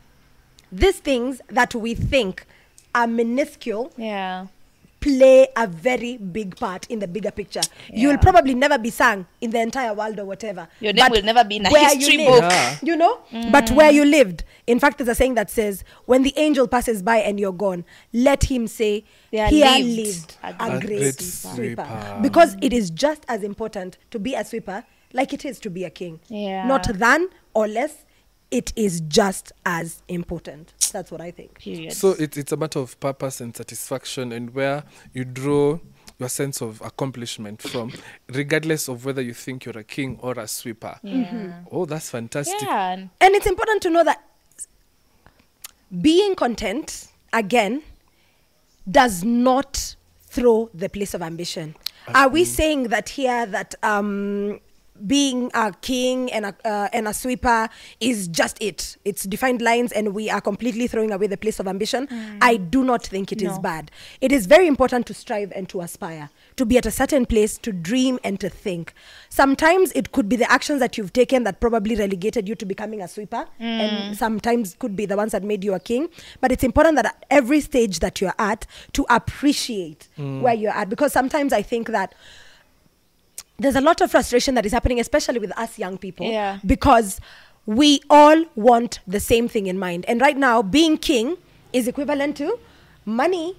these 0.70 1.00
things 1.00 1.41
that 1.49 1.75
we 1.75 1.94
think 1.94 2.47
are 2.94 3.08
minuscule 3.08 3.93
Yeah. 3.97 4.47
Play 5.06 5.47
a 5.56 5.69
very 5.69 6.17
big 6.17 6.56
part 6.56 6.85
in 6.91 6.99
the 6.99 7.06
bigger 7.06 7.31
picture. 7.31 7.61
You'll 7.93 8.19
probably 8.19 8.55
never 8.55 8.76
be 8.76 8.91
sung 8.91 9.26
in 9.41 9.50
the 9.50 9.61
entire 9.61 9.94
world 9.94 10.19
or 10.19 10.25
whatever. 10.25 10.67
Your 10.81 10.93
name 10.93 11.05
But 11.05 11.12
will 11.12 11.23
never 11.23 11.44
be 11.44 11.56
in 11.56 11.67
a 11.67 11.70
where 11.70 11.93
you 11.93 11.99
history 11.99 12.17
lived, 12.17 12.43
book. 12.43 12.50
Yeah. 12.50 12.79
You 12.82 12.97
know? 12.97 13.20
Mm. 13.31 13.53
But 13.53 13.70
where 13.70 13.93
you 13.93 14.05
lived. 14.05 14.43
In 14.67 14.81
fact, 14.81 14.99
there's 14.99 15.08
a 15.08 15.14
saying 15.14 15.35
that 15.35 15.49
says, 15.49 15.85
when 16.06 16.25
the 16.25 16.32
angel 16.37 16.67
passes 16.67 17.03
by 17.03 17.19
and 17.19 17.38
you're 17.38 17.53
gone, 17.53 17.85
let 18.12 18.44
him 18.50 18.67
say, 18.67 19.05
There 19.31 19.47
here 19.49 19.64
lived 19.79 19.97
lived 19.97 20.37
a 20.43 20.55
a, 20.58 20.81
great 20.81 20.81
great 20.81 21.20
sweeper." 21.20 21.85
sweeper. 21.85 22.19
Because 22.20 22.56
it 22.60 22.72
is 22.72 22.91
just 22.91 23.25
as 23.29 23.44
important 23.44 23.98
to 24.10 24.19
be 24.19 24.34
a 24.34 24.44
sweeper 24.44 24.84
like 25.13 25.32
it 25.32 25.44
is 25.44 25.60
to 25.60 25.70
be 25.70 25.84
a 25.84 25.91
king. 25.91 26.19
Yeah. 26.27 26.67
Not 26.67 26.84
than 26.93 27.29
or 27.55 27.69
less. 27.69 28.05
It 28.50 28.72
is 28.76 29.00
just 29.03 29.53
as 29.65 30.03
important. 30.08 30.72
That's 30.93 31.10
what 31.10 31.20
I 31.20 31.31
think. 31.32 31.58
Period. 31.58 31.93
So 31.93 32.10
it, 32.12 32.36
it's 32.36 32.53
a 32.53 32.56
matter 32.56 32.79
of 32.79 32.98
purpose 33.00 33.41
and 33.41 33.55
satisfaction 33.56 34.32
and 34.32 34.55
where 34.55 34.84
you 35.12 35.24
draw 35.24 35.79
your 36.19 36.29
sense 36.29 36.62
of 36.62 36.81
accomplishment 36.81 37.60
from, 37.60 37.93
regardless 38.29 38.88
of 38.88 39.05
whether 39.05 39.20
you 39.20 39.34
think 39.34 39.65
you're 39.65 39.76
a 39.79 39.84
king 39.84 40.19
or 40.22 40.32
a 40.38 40.46
sweeper. 40.48 40.98
yeah. 41.03 41.62
Oh, 41.70 41.84
that's 41.84 42.08
fantastic. 42.10 42.62
Yeah. 42.62 42.93
and- 42.93 43.10
And 43.20 43.34
it's 43.34 43.46
important 43.46 43.82
to 43.82 43.91
know 43.91 44.05
that 44.05 44.22
being 46.00 46.34
content, 46.34 47.08
again, 47.32 47.82
does 48.91 49.24
not 49.24 49.96
throw 50.22 50.70
the 50.74 50.88
place 50.88 51.15
of 51.15 51.22
ambition. 51.22 51.74
Are 52.15 52.29
we 52.29 52.44
saying 52.44 52.84
that 52.88 53.08
here 53.08 53.46
that 53.46 53.74
um, 53.82 54.60
being 55.06 55.50
a 55.55 55.72
king 55.81 56.32
and 56.32 56.46
a, 56.46 56.55
uh, 56.65 56.88
and 56.93 57.08
a 57.08 57.15
sweeper 57.15 57.69
is 58.00 58.29
just 58.29 58.56
it? 58.60 58.96
It's 59.05 59.24
defined 59.24 59.62
lines 59.62 59.93
and 59.93 60.15
we 60.15 60.31
are 60.31 60.41
completely 60.41 60.86
throwing 60.86 61.12
away 61.12 61.26
the 61.26 61.36
place 61.36 61.58
of 61.60 61.67
ambition? 61.67 62.06
Mm. 62.06 62.38
I 62.41 62.56
do 62.56 62.84
not 62.84 63.05
think 63.05 63.32
it 63.32 63.43
is 63.43 63.56
No. 63.56 63.58
bad. 63.58 63.91
It 64.20 64.32
is 64.32 64.46
very 64.46 64.67
important 64.67 65.06
to 65.06 65.15
strive 65.15 65.53
and 65.55 65.69
to 65.70 65.81
aspire, 65.81 66.31
to 66.56 66.65
be 66.65 66.79
at 66.79 66.86
a 66.86 66.91
certain 66.91 67.26
place, 67.26 67.58
to 67.58 67.72
dream 67.72 68.19
and 68.24 68.38
to 68.41 68.48
think. 68.48 68.93
Sometimes 69.29 69.93
it 69.94 70.12
could 70.12 70.29
be 70.29 70.36
the 70.36 70.50
actions 70.50 70.81
that 70.81 70.96
you've 70.96 71.12
taken 71.12 71.44
that 71.44 71.60
probably 71.60 71.96
relegated 71.96 72.48
you 72.48 72.55
to 72.55 72.65
becoming 72.67 73.03
a 73.03 73.08
sweeper, 73.08 73.46
and 73.58 74.15
mm. 74.15 74.17
sometimes 74.17 74.76
could 74.79 74.96
be 74.96 75.06
the 75.06 75.17
ones 75.17 75.32
that 75.32 75.43
made 75.43 75.65
you 75.65 75.74
a 75.74 75.81
king. 75.81 76.08
But 76.41 76.53
it's 76.53 76.65
important 76.65 76.96
that 76.96 77.06
at 77.06 77.26
every 77.31 77.60
stage 77.60 78.00
that 78.00 78.20
you're 78.20 78.34
at, 78.38 78.67
to 78.93 79.06
appreciate 79.10 80.08
mm. 80.19 80.41
where 80.41 80.55
you're 80.55 80.72
at. 80.72 80.88
Because 80.88 81.12
sometimes 81.12 81.53
I 81.53 81.62
think 81.62 81.88
that 81.88 82.15
there's 83.58 83.77
a 83.77 83.81
lot 83.81 84.01
of 84.01 84.10
frustration 84.10 84.55
that 84.55 84.67
is 84.67 84.72
happening, 84.72 85.01
especially 85.01 85.39
with 85.39 85.56
us 85.58 85.79
young 85.79 85.96
people, 85.98 86.27
Yeah. 86.27 86.58
because 86.65 87.20
we 87.65 88.01
all 88.10 88.44
want 88.55 89.01
the 89.06 89.20
same 89.20 89.48
thing 89.48 89.67
in 89.67 89.79
mind. 89.79 90.05
And 90.08 90.20
right 90.20 90.36
now, 90.36 90.63
being 90.63 90.96
king 90.98 91.36
is 91.72 91.89
equivalent 91.89 92.36
to 92.36 92.58
money, 93.05 93.56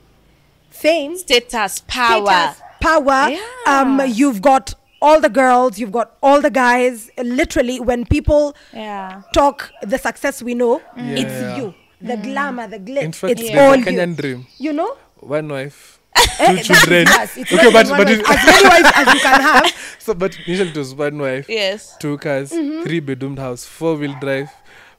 fame, 0.69 1.17
Status, 1.17 1.83
power. 1.87 2.25
status, 2.25 2.61
power. 2.79 3.29
Yeah. 3.29 3.39
Um, 3.65 4.01
you've 4.07 4.41
got 4.41 4.73
all 5.01 5.19
the 5.19 5.29
girls, 5.29 5.77
you've 5.79 5.91
got 5.91 6.15
all 6.23 6.41
the 6.41 6.49
guys. 6.49 7.09
Literally, 7.17 7.79
when 7.79 8.05
people 8.05 8.55
Yeah. 8.73 9.21
talk 9.33 9.71
the 9.81 9.97
success 9.97 10.41
we 10.41 10.53
know, 10.53 10.81
Yeah. 10.95 11.03
it's 11.15 11.57
you. 11.57 11.73
The 12.01 12.17
glamour, 12.17 12.67
the 12.67 12.79
glitz, 12.79 13.15
fact, 13.15 13.31
it's 13.31 13.41
there's 13.41 13.57
all 13.59 13.73
a 13.73 13.77
you. 13.77 13.85
Kenyan 13.85 14.15
dream. 14.15 14.47
You 14.57 14.73
know? 14.73 14.95
One 15.19 15.47
wife, 15.49 15.96
two 16.45 16.57
children. 16.63 17.05
Yes, 17.07 17.37
it's 17.37 17.53
okay, 17.53 17.71
but 17.71 17.87
but 17.89 18.09
it- 18.09 18.25
wife. 18.27 18.37
as 18.37 18.45
many 18.45 18.67
wives 18.69 18.91
as 18.95 19.13
you 19.13 19.19
can 19.19 19.41
have. 19.41 19.95
so 19.99 20.13
but 20.13 20.37
initially 20.45 20.69
it 20.69 20.77
was 20.77 20.95
one 20.95 21.17
wife, 21.17 21.45
Yes. 21.49 21.95
two 21.99 22.17
cars, 22.17 22.51
Mm-hmm. 22.51 22.83
three 22.83 22.99
bedroomed 22.99 23.39
house, 23.39 23.65
four 23.65 23.95
wheel 23.95 24.15
drive, 24.21 24.49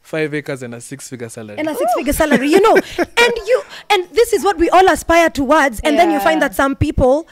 five 0.03 0.33
acres, 0.35 0.63
and 0.63 0.75
a 0.75 0.81
six 0.81 1.09
figure 1.09 1.29
salary. 1.29 1.59
and 1.59 1.69
a 1.69 1.75
six 1.75 1.93
figure 1.95 2.13
salary 2.13 2.49
you 2.49 2.61
know 2.61 2.75
and 2.99 3.33
you 3.47 3.63
and 3.91 4.09
this 4.13 4.33
is 4.33 4.43
what 4.45 4.57
we 4.59 4.69
all 4.71 4.89
aspire 4.89 5.29
towards 5.31 5.81
and 5.81 5.99
then 5.99 6.11
you 6.11 6.21
find 6.21 6.41
that 6.43 6.55
some 6.55 6.75
people 6.77 7.29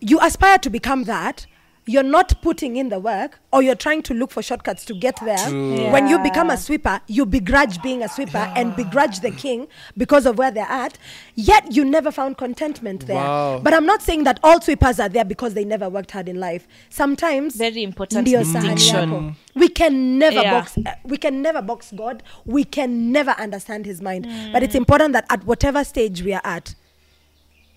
you 0.00 0.18
aspire 0.20 0.58
to 0.58 0.70
become 0.70 1.04
that 1.04 1.46
you're 1.88 2.02
not 2.02 2.40
putting 2.42 2.76
in 2.76 2.88
the 2.90 2.98
work 2.98 3.40
or 3.52 3.62
you're 3.62 3.74
trying 3.74 4.02
to 4.02 4.14
look 4.14 4.30
for 4.30 4.42
shortcuts 4.42 4.84
to 4.84 4.94
get 4.94 5.16
there. 5.24 5.38
True. 5.48 5.90
when 5.90 6.06
you 6.08 6.18
become 6.18 6.50
a 6.50 6.56
sweeper 6.56 7.00
you 7.06 7.24
begrudge 7.26 7.80
being 7.82 8.02
a 8.02 8.08
sweeper 8.08 8.52
and 8.56 8.76
begrudge 8.76 9.20
the 9.20 9.30
king 9.30 9.66
because 9.96 10.26
of 10.26 10.36
where 10.38 10.50
they're 10.50 10.64
at. 10.70 10.98
Yet 11.34 11.72
you 11.74 11.84
never 11.84 12.10
found 12.12 12.36
contentment 12.36 13.06
there. 13.06 13.16
Wow. 13.16 13.60
but 13.64 13.72
i'm 13.74 13.86
not 13.86 14.02
saying 14.02 14.24
that 14.24 14.38
all 14.42 14.60
sweepers 14.60 15.00
are 15.00 15.08
there 15.08 15.24
because 15.24 15.54
they 15.54 15.64
never 15.64 15.88
worked 15.88 16.10
hard 16.10 16.28
in 16.28 16.38
life. 16.38 16.66
Sometimes 16.90 17.56
Very 17.56 17.82
important 17.82 18.26
ndio 18.26 18.38
distinction. 18.40 19.34
we 19.54 19.68
can 19.68 20.18
never 20.18 20.42
Yeah. 20.42 20.50
box 20.60 20.76
uh, 20.78 20.92
we 21.04 21.16
can 21.16 21.42
never 21.42 21.62
box 21.62 21.92
god. 21.96 22.22
We 22.44 22.64
can 22.64 23.12
never 23.12 23.30
understand 23.32 23.86
his 23.86 24.00
mind. 24.02 24.26
But 24.52 24.62
it's 24.62 24.74
important 24.74 25.12
that 25.14 25.24
at 25.30 25.44
whatever 25.44 25.84
stage 25.84 26.22
we 26.22 26.34
are 26.34 26.42
at 26.44 26.74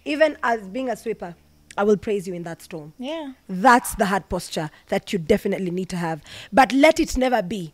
even 0.05 0.37
as 0.43 0.61
being 0.67 0.89
a 0.89 0.95
sweeper 0.95 1.35
i 1.77 1.83
will 1.83 1.97
praise 1.97 2.27
you 2.27 2.33
in 2.33 2.43
that 2.43 2.61
storm 2.61 2.93
Yeah. 2.97 3.33
that's 3.47 3.95
the 3.95 4.05
hard 4.05 4.27
posture 4.29 4.69
that 4.89 5.11
you 5.13 5.19
definitely 5.19 5.71
need 5.71 5.89
to 5.89 5.97
have 5.97 6.21
but 6.51 6.71
let 6.73 6.99
it 6.99 7.17
never 7.17 7.41
be 7.41 7.73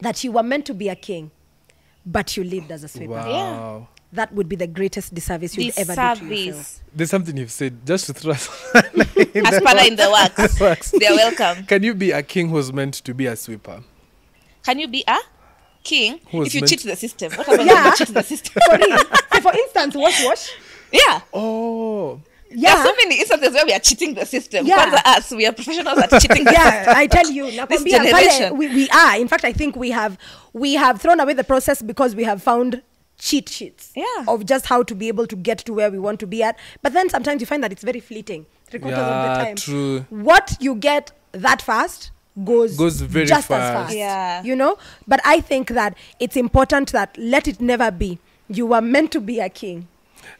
that 0.00 0.22
you 0.24 0.32
were 0.32 0.42
meant 0.42 0.66
to 0.66 0.74
be 0.74 0.88
a 0.88 0.96
king 0.96 1.30
but 2.04 2.36
you 2.36 2.44
lived 2.44 2.70
as 2.70 2.84
a 2.84 2.88
sweeper 2.88 3.12
wow. 3.12 3.88
that 4.12 4.32
would 4.34 4.48
be 4.48 4.56
the 4.56 4.66
greatest 4.66 5.14
disservice 5.14 5.56
you'd 5.56 5.78
ever 5.78 5.94
do 5.94 6.20
to 6.28 6.34
yourself 6.34 6.80
There's 6.94 7.10
something 7.10 7.36
you've 7.36 7.50
said 7.52 7.86
just 7.86 8.06
to 8.06 8.12
throw 8.12 8.32
us 8.32 8.48
As 8.74 9.60
per 9.60 9.78
in 9.86 9.96
the 9.96 10.08
works. 10.38 10.60
works. 10.66 10.90
They're 10.92 11.14
welcome. 11.16 11.64
Can 11.66 11.82
you 11.82 11.92
be 11.94 12.12
a 12.12 12.22
king 12.22 12.48
who's 12.50 12.72
meant 12.72 12.94
to 12.94 13.12
be 13.14 13.26
a 13.26 13.34
sweeper? 13.34 13.82
Can 14.64 14.78
you 14.78 14.86
be 14.86 15.02
a 15.08 15.18
king 15.82 16.20
Who 16.30 16.38
was 16.38 16.48
if 16.54 16.54
you 16.54 16.66
cheat 16.66 16.82
the 16.84 16.94
system? 16.94 17.32
What 17.32 17.48
about 17.48 17.66
Yeah. 17.66 17.74
when 17.74 17.84
you 17.86 17.96
cheat 17.96 18.14
the 18.14 18.22
system? 18.22 18.54
for. 18.64 18.78
So 19.34 19.40
for 19.40 19.52
instance 19.54 19.94
wash 19.96 20.24
wash 20.24 20.52
Yeah. 20.92 21.20
Oh, 21.32 21.83
There 23.08 23.18
are 23.18 23.20
yeah 23.20 23.24
so 23.24 23.34
instances 23.34 23.54
where 23.54 23.66
we 23.66 23.72
are 23.72 23.78
cheating 23.80 24.14
the 24.14 24.26
system. 24.26 24.66
Yeah. 24.66 24.76
Kwanza 24.90 25.02
us, 25.16 25.30
we 25.30 25.46
are 25.46 25.52
professionals 25.52 25.98
at 25.98 26.20
cheating 26.22 26.44
the 26.44 26.52
yeah 26.58 26.92
i 26.96 27.06
tell 27.06 27.30
you 27.30 27.44
nakwambia 27.58 27.98
pale 27.98 28.12
generation. 28.12 28.56
we, 28.56 28.68
we 28.68 28.88
are 28.90 29.16
in 29.18 29.28
fact 29.28 29.44
i 29.44 29.52
think 29.52 29.76
we 29.76 29.90
have 29.90 30.16
we 30.52 30.74
have 30.74 31.00
thrown 31.00 31.20
away 31.20 31.34
the 31.34 31.44
process 31.44 31.82
because 31.82 32.14
we 32.14 32.24
have 32.24 32.42
found 32.42 32.82
cheat 33.18 33.48
sheets 33.48 33.92
Yeah. 33.94 34.24
of 34.28 34.44
just 34.44 34.66
how 34.66 34.82
to 34.82 34.94
be 34.94 35.08
able 35.08 35.26
to 35.26 35.36
get 35.36 35.58
to 35.58 35.72
where 35.72 35.90
we 35.90 35.98
want 35.98 36.18
to 36.20 36.26
be 36.26 36.42
at 36.42 36.58
but 36.82 36.92
then 36.92 37.08
sometimes 37.08 37.40
you 37.40 37.46
find 37.46 37.62
that 37.62 37.72
it's 37.72 37.82
very 37.84 38.00
fleeting 38.00 38.46
three 38.68 38.80
quarters 38.80 38.98
of 38.98 39.06
Yeah, 39.06 39.38
the 39.38 39.44
time 39.44 39.56
true. 39.56 40.06
what 40.10 40.56
you 40.60 40.74
get 40.74 41.12
that 41.32 41.62
fast 41.62 42.10
goes 42.44 42.76
Goes 42.76 43.00
very 43.00 43.26
just 43.26 43.42
as 43.50 43.58
fast. 43.58 43.74
fast 43.86 43.96
Yeah. 43.96 44.42
you 44.42 44.56
know 44.56 44.76
but 45.06 45.20
i 45.24 45.40
think 45.40 45.68
that 45.70 45.96
it's 46.18 46.36
important 46.36 46.90
that 46.92 47.16
let 47.16 47.46
it 47.46 47.60
never 47.60 47.90
be 47.92 48.18
you 48.48 48.66
were 48.66 48.80
meant 48.82 49.12
to 49.12 49.20
be 49.20 49.38
a 49.40 49.48
king 49.48 49.86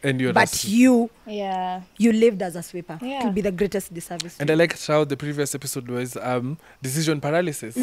and 0.03 0.21
you're 0.21 0.33
but 0.33 0.49
sw- 0.49 0.65
you 0.67 1.11
Yeah. 1.27 1.83
you 1.99 2.13
lived 2.13 2.43
as 2.43 2.57
a 2.57 2.63
sweeper 2.63 2.99
it 3.01 3.07
Yeah. 3.07 3.25
will 3.25 3.33
be 3.33 3.41
the 3.41 3.53
greatest 3.53 3.93
disservice 3.95 4.37
And 4.41 4.51
I 4.51 4.55
like 4.55 4.79
how 4.87 5.05
the 5.05 5.17
previous 5.17 5.55
episode 5.55 5.89
was 5.89 6.17
um, 6.17 6.59
decision 6.83 7.21
paralysis. 7.21 7.75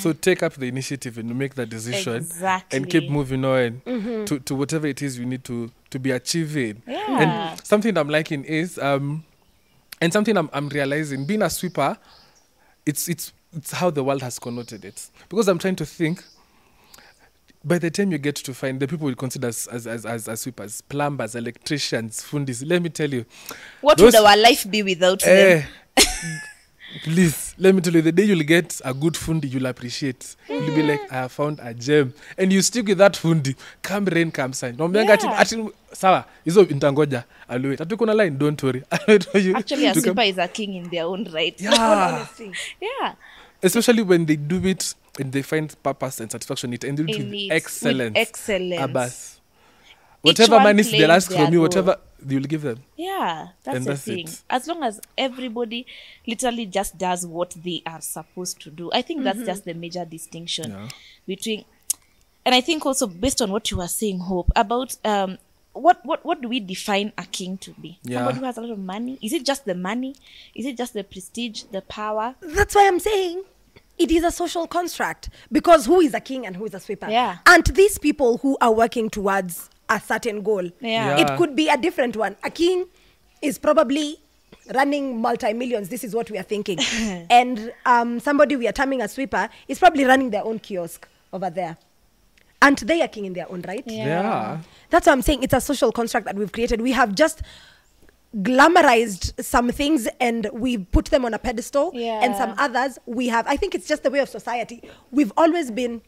So 0.00 0.12
take 0.12 0.42
up 0.42 0.54
the 0.54 0.66
initiative 0.68 1.18
and 1.18 1.36
make 1.38 1.54
that 1.54 1.68
decision 1.68 2.16
Exactly. 2.16 2.76
and 2.76 2.88
keep 2.88 3.08
moving 3.10 3.44
on 3.44 3.80
to, 4.26 4.38
to 4.38 4.54
whatever 4.54 4.86
it 4.86 5.02
is 5.02 5.18
you 5.18 5.26
need 5.26 5.44
to, 5.44 5.70
to 5.90 5.98
be 5.98 6.10
achieving. 6.10 6.82
Yeah. 6.86 7.20
And 7.52 7.60
something 7.66 7.96
I'm 7.96 8.08
liking 8.08 8.44
is, 8.44 8.78
um, 8.78 9.24
and 10.00 10.12
something 10.12 10.36
I'm, 10.36 10.50
I'm 10.52 10.68
realizing, 10.68 11.24
being 11.26 11.42
a 11.42 11.50
sweeper, 11.50 11.96
it's, 12.86 13.08
it's, 13.08 13.32
it's 13.56 13.70
how 13.72 13.90
the 13.90 14.02
world 14.02 14.22
has 14.22 14.38
connoted 14.38 14.84
it. 14.84 15.08
Because 15.28 15.48
I'm 15.48 15.58
trying 15.58 15.76
to 15.76 15.86
think, 15.86 16.24
by 17.64 17.78
the 17.78 17.90
time 17.90 18.10
you 18.12 18.18
get 18.18 18.34
to 18.36 18.52
find 18.54 18.80
the 18.80 18.86
people 18.88 19.06
we 19.06 19.14
consider 19.14 19.48
as, 19.48 19.66
as, 19.68 19.86
as, 19.86 20.04
as, 20.06 20.28
as 20.28 20.40
sweepers, 20.40 20.80
plumbers, 20.82 21.34
electricians, 21.34 22.20
fundis, 22.22 22.64
let 22.66 22.82
me 22.82 22.88
tell 22.88 23.12
you, 23.12 23.24
What 23.80 23.98
Those- 23.98 24.14
would 24.14 24.24
our 24.26 24.36
life 24.36 24.68
be 24.70 24.82
without 24.82 25.20
them? 25.20 25.62
Eh, 25.96 26.02
please, 27.04 27.54
let 27.58 27.74
me 27.74 27.80
tell 27.80 27.94
you, 27.94 28.02
the 28.02 28.12
day 28.12 28.24
you'll 28.24 28.42
get 28.44 28.80
a 28.84 28.92
good 28.92 29.14
fundi, 29.14 29.50
you'll 29.50 29.66
appreciate. 29.66 30.36
You'll 30.48 30.74
be 30.74 30.82
like, 30.82 31.00
I 31.10 31.14
have 31.14 31.32
found 31.32 31.60
a 31.62 31.72
gem. 31.72 32.12
And 32.36 32.52
you 32.52 32.60
stick 32.62 32.86
with 32.86 32.98
that 32.98 33.14
fundi. 33.14 33.54
Come 33.82 34.04
rain, 34.06 34.30
come 34.30 34.52
sign. 34.52 34.76
Naambianga 34.76 35.16
Yeah. 35.22 35.38
ati 35.40 35.68
sawa, 35.92 36.24
hizo 36.44 36.64
ntangoja. 36.64 37.24
I'll 37.48 37.62
wait. 37.62 37.80
Ati 37.80 37.96
kuna 37.96 38.12
line, 38.14 38.36
don't 38.38 38.62
worry. 38.62 38.82
I'll 38.90 38.98
wait 39.08 39.24
for 39.24 39.38
you 39.38 39.54
Actually, 39.56 39.86
a 39.86 39.94
sweeper 39.94 40.22
is 40.22 40.38
a 40.38 40.48
king 40.48 40.74
in 40.74 40.90
their 40.90 41.04
own 41.04 41.24
right. 41.32 41.54
Yeah. 41.60 42.26
Yeah. 42.80 43.14
Especially 43.62 44.02
when 44.02 44.26
they 44.26 44.36
do 44.36 44.60
it 44.66 44.94
and 45.18 45.32
they 45.32 45.42
find 45.42 45.74
purpose 45.82 46.20
and 46.20 46.30
satisfaction 46.30 46.70
in 46.70 46.74
it 46.74 46.84
and 46.84 46.96
do 46.96 47.04
it 47.04 47.08
with 47.08 47.26
it, 47.26 47.30
with 47.30 47.52
excellence. 47.52 48.16
excellence. 48.16 48.80
Abas. 48.82 49.38
Each 50.24 50.38
Whatever 50.38 50.54
one 50.56 50.62
money 50.62 50.82
they'll 50.84 51.10
ask 51.10 51.32
from 51.32 51.52
you, 51.52 51.58
role. 51.58 51.62
whatever 51.66 51.96
you'll 52.28 52.42
give 52.44 52.62
them. 52.62 52.78
Yeah, 52.96 53.48
that's 53.64 53.76
And 53.76 53.84
the 53.84 53.90
that's 53.90 54.02
thing. 54.02 54.18
it. 54.28 54.42
As 54.48 54.68
long 54.68 54.84
as 54.84 55.00
everybody 55.18 55.84
literally 56.26 56.64
just 56.66 56.96
does 56.96 57.26
what 57.26 57.50
they 57.64 57.82
are 57.84 58.00
supposed 58.00 58.60
to 58.62 58.70
do, 58.70 58.90
I 58.92 59.02
think 59.02 59.24
that's 59.24 59.42
just 59.42 59.64
the 59.64 59.74
major 59.74 60.04
distinction 60.04 60.70
Yeah. 60.70 60.88
between. 61.26 61.64
And 62.46 62.54
I 62.54 62.60
think 62.60 62.86
also 62.86 63.08
based 63.08 63.42
on 63.42 63.50
what 63.50 63.68
you 63.72 63.78
were 63.78 63.88
saying, 63.88 64.20
Hope 64.20 64.50
about 64.54 64.96
um, 65.04 65.38
what 65.72 66.04
what 66.06 66.24
what 66.24 66.40
do 66.40 66.48
we 66.48 66.60
define 66.60 67.12
a 67.18 67.24
king 67.24 67.58
to 67.58 67.72
be? 67.72 67.98
Yeah. 68.04 68.18
Somebody 68.18 68.38
who 68.38 68.44
has 68.44 68.58
a 68.58 68.60
lot 68.60 68.70
of 68.70 68.78
money. 68.78 69.18
Is 69.22 69.32
it 69.32 69.44
just 69.44 69.64
the 69.64 69.74
money? 69.74 70.14
Is 70.54 70.66
it 70.66 70.76
just 70.76 70.92
the 70.94 71.02
prestige, 71.02 71.64
the 71.72 71.82
power? 71.82 72.36
That's 72.40 72.74
why 72.76 72.86
I'm 72.86 73.00
saying 73.00 73.42
it 73.98 74.10
is 74.10 74.24
a 74.24 74.30
social 74.30 74.66
construct 74.66 75.28
because 75.50 75.86
who 75.86 76.00
is 76.00 76.14
a 76.14 76.20
king 76.20 76.46
and 76.46 76.56
who 76.56 76.64
is 76.64 76.74
a 76.74 76.80
sweeper? 76.80 77.08
Yeah. 77.08 77.38
And 77.46 77.64
these 77.66 77.98
people 77.98 78.38
who 78.38 78.56
are 78.60 78.72
working 78.72 79.10
towards 79.10 79.68
a 79.88 80.00
certain 80.00 80.42
goal, 80.42 80.64
Yeah. 80.80 81.16
Yeah. 81.16 81.18
it 81.32 81.36
could 81.38 81.54
be 81.54 81.68
a 81.68 81.76
different 81.76 82.16
one. 82.16 82.36
A 82.42 82.50
king 82.50 82.86
is 83.42 83.58
probably 83.58 84.18
running 84.74 85.20
multi 85.20 85.52
millions. 85.52 85.88
This 85.88 86.04
is 86.04 86.14
what 86.14 86.30
we 86.30 86.38
are 86.38 86.42
thinking. 86.44 86.78
and 87.30 87.72
um, 87.86 88.18
somebody 88.20 88.56
we 88.56 88.66
are 88.68 88.72
terming 88.72 89.02
a 89.02 89.08
sweeper 89.08 89.48
is 89.68 89.78
probably 89.78 90.04
running 90.04 90.30
their 90.30 90.44
own 90.44 90.58
kiosk 90.58 91.06
over 91.32 91.50
there. 91.50 91.76
And 92.60 92.78
they 92.78 93.02
are 93.02 93.08
king 93.08 93.24
in 93.24 93.32
their 93.32 93.50
own 93.50 93.62
right. 93.66 93.82
Yeah. 93.86 94.04
Yeah. 94.06 94.58
That's 94.90 95.06
what 95.06 95.12
I'm 95.12 95.22
saying. 95.22 95.42
It's 95.42 95.52
a 95.52 95.60
social 95.60 95.90
construct 95.90 96.26
that 96.26 96.36
we've 96.36 96.52
created. 96.52 96.80
We 96.80 96.92
have 96.92 97.14
just 97.14 97.42
glamorized 98.40 99.42
some 99.42 99.70
things 99.70 100.08
and 100.20 100.48
we 100.52 100.78
put 100.78 101.06
them 101.06 101.24
on 101.24 101.34
a 101.34 101.38
pedestal. 101.38 101.92
And 101.94 102.34
some 102.36 102.54
others 102.58 102.98
we 103.06 103.28
have 103.28 103.46
i 103.46 103.56
think 103.56 103.74
it's 103.74 103.86
just 103.86 104.02
the 104.02 104.10
way 104.10 104.20
of 104.20 104.28
society. 104.28 104.82
We've 105.10 105.32
always 105.36 105.70
been 105.70 106.00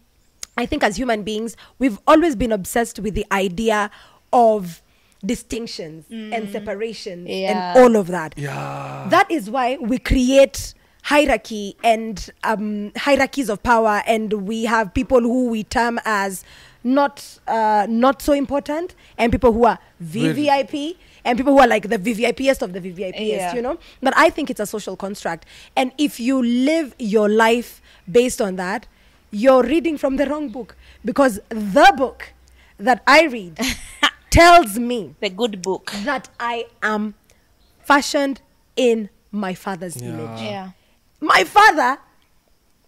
i 0.56 0.64
think 0.66 0.82
as 0.84 0.96
human 0.96 1.22
beings 1.22 1.56
we've 1.78 1.98
always 2.06 2.36
been 2.36 2.52
obsessed 2.52 2.98
with 3.00 3.14
the 3.14 3.26
idea 3.32 3.90
of 4.32 4.80
distinctions 5.24 6.04
and 6.10 6.50
separations 6.50 7.28
Yeah. 7.28 7.72
and 7.74 7.78
all 7.78 7.96
of 8.00 8.06
that. 8.08 8.34
Yeah. 8.36 9.06
that 9.10 9.30
is 9.30 9.50
why 9.50 9.76
we 9.80 9.98
create 9.98 10.74
hierarchy 11.02 11.76
and 11.82 12.30
um, 12.44 12.92
hierarchies 12.96 13.48
of 13.50 13.62
power 13.62 14.02
and 14.06 14.32
we 14.46 14.64
have 14.64 14.92
people 14.94 15.20
who 15.20 15.48
we 15.48 15.64
term 15.64 15.98
as 16.04 16.44
not 16.82 17.38
uh, 17.46 17.86
not 17.88 18.20
so 18.22 18.32
important 18.32 18.94
and 19.18 19.32
people 19.32 19.52
who 19.52 19.64
are 19.64 19.78
Very- 20.00 20.34
VVIP 20.46 20.96
and 21.24 21.38
people 21.38 21.52
who 21.54 21.60
are 21.60 21.66
like 21.66 21.88
the 21.88 21.98
VVIPest 21.98 22.62
of 22.62 22.72
the 22.72 22.80
VVIPest, 22.80 23.14
Yeah. 23.18 23.54
you 23.54 23.62
know? 23.62 23.78
But 24.02 24.14
I 24.16 24.30
think 24.30 24.50
it's 24.50 24.60
a 24.60 24.66
social 24.66 24.96
construct. 24.96 25.46
And 25.76 25.92
if 25.98 26.20
you 26.20 26.42
live 26.42 26.94
your 26.98 27.28
life 27.28 27.80
based 28.10 28.40
on 28.42 28.56
that, 28.56 28.86
you're 29.30 29.62
reading 29.62 29.96
from 29.98 30.16
the 30.16 30.26
wrong 30.26 30.48
book 30.48 30.76
because 31.04 31.40
the 31.48 31.92
book 31.96 32.32
that 32.78 33.02
I 33.06 33.26
read 33.26 33.58
tells 34.30 34.78
me 34.78 35.14
The 35.20 35.30
good 35.30 35.62
book. 35.62 35.92
that 36.04 36.28
I 36.38 36.66
am 36.82 37.14
fashioned 37.84 38.40
in 38.76 39.08
my 39.30 39.54
father's 39.54 39.96
Yeah. 40.00 40.08
image. 40.08 40.40
Yeah. 40.42 40.70
My 41.20 41.44
father 41.44 41.98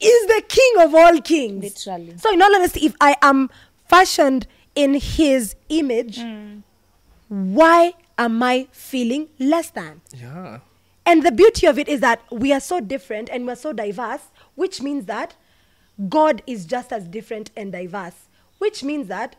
is 0.01 0.27
the 0.27 0.43
king 0.47 0.73
of 0.81 0.95
all 0.95 1.21
kings. 1.21 1.63
Literally. 1.65 2.19
So, 2.19 2.33
in 2.33 2.43
all 2.43 2.55
honesty, 2.55 2.85
if 2.87 2.95
I 3.01 3.17
am 3.23 3.49
fashioned 3.89 4.47
in 4.75 4.95
his 4.95 5.55
image, 5.71 6.19
mm. 6.19 6.63
why 7.29 7.95
am 8.19 8.43
I 8.43 8.69
feeling 8.71 9.29
less 9.39 9.71
than? 9.71 10.01
Yeah. 10.15 10.61
And 11.05 11.23
the 11.23 11.31
beauty 11.31 11.67
of 11.67 11.79
it 11.79 11.89
is 11.89 12.01
that 12.01 12.21
we 12.31 12.53
are 12.53 12.61
so 12.61 12.81
different 12.81 13.29
and 13.31 13.47
we're 13.47 13.57
so 13.57 13.73
diverse, 13.73 14.23
which 14.55 14.83
means 14.83 15.07
that 15.07 15.37
God 16.09 16.43
is 16.47 16.67
just 16.67 16.93
as 16.93 17.07
different 17.07 17.51
and 17.57 17.73
diverse, 17.73 18.27
which 18.59 18.83
means 18.83 19.07
that 19.09 19.37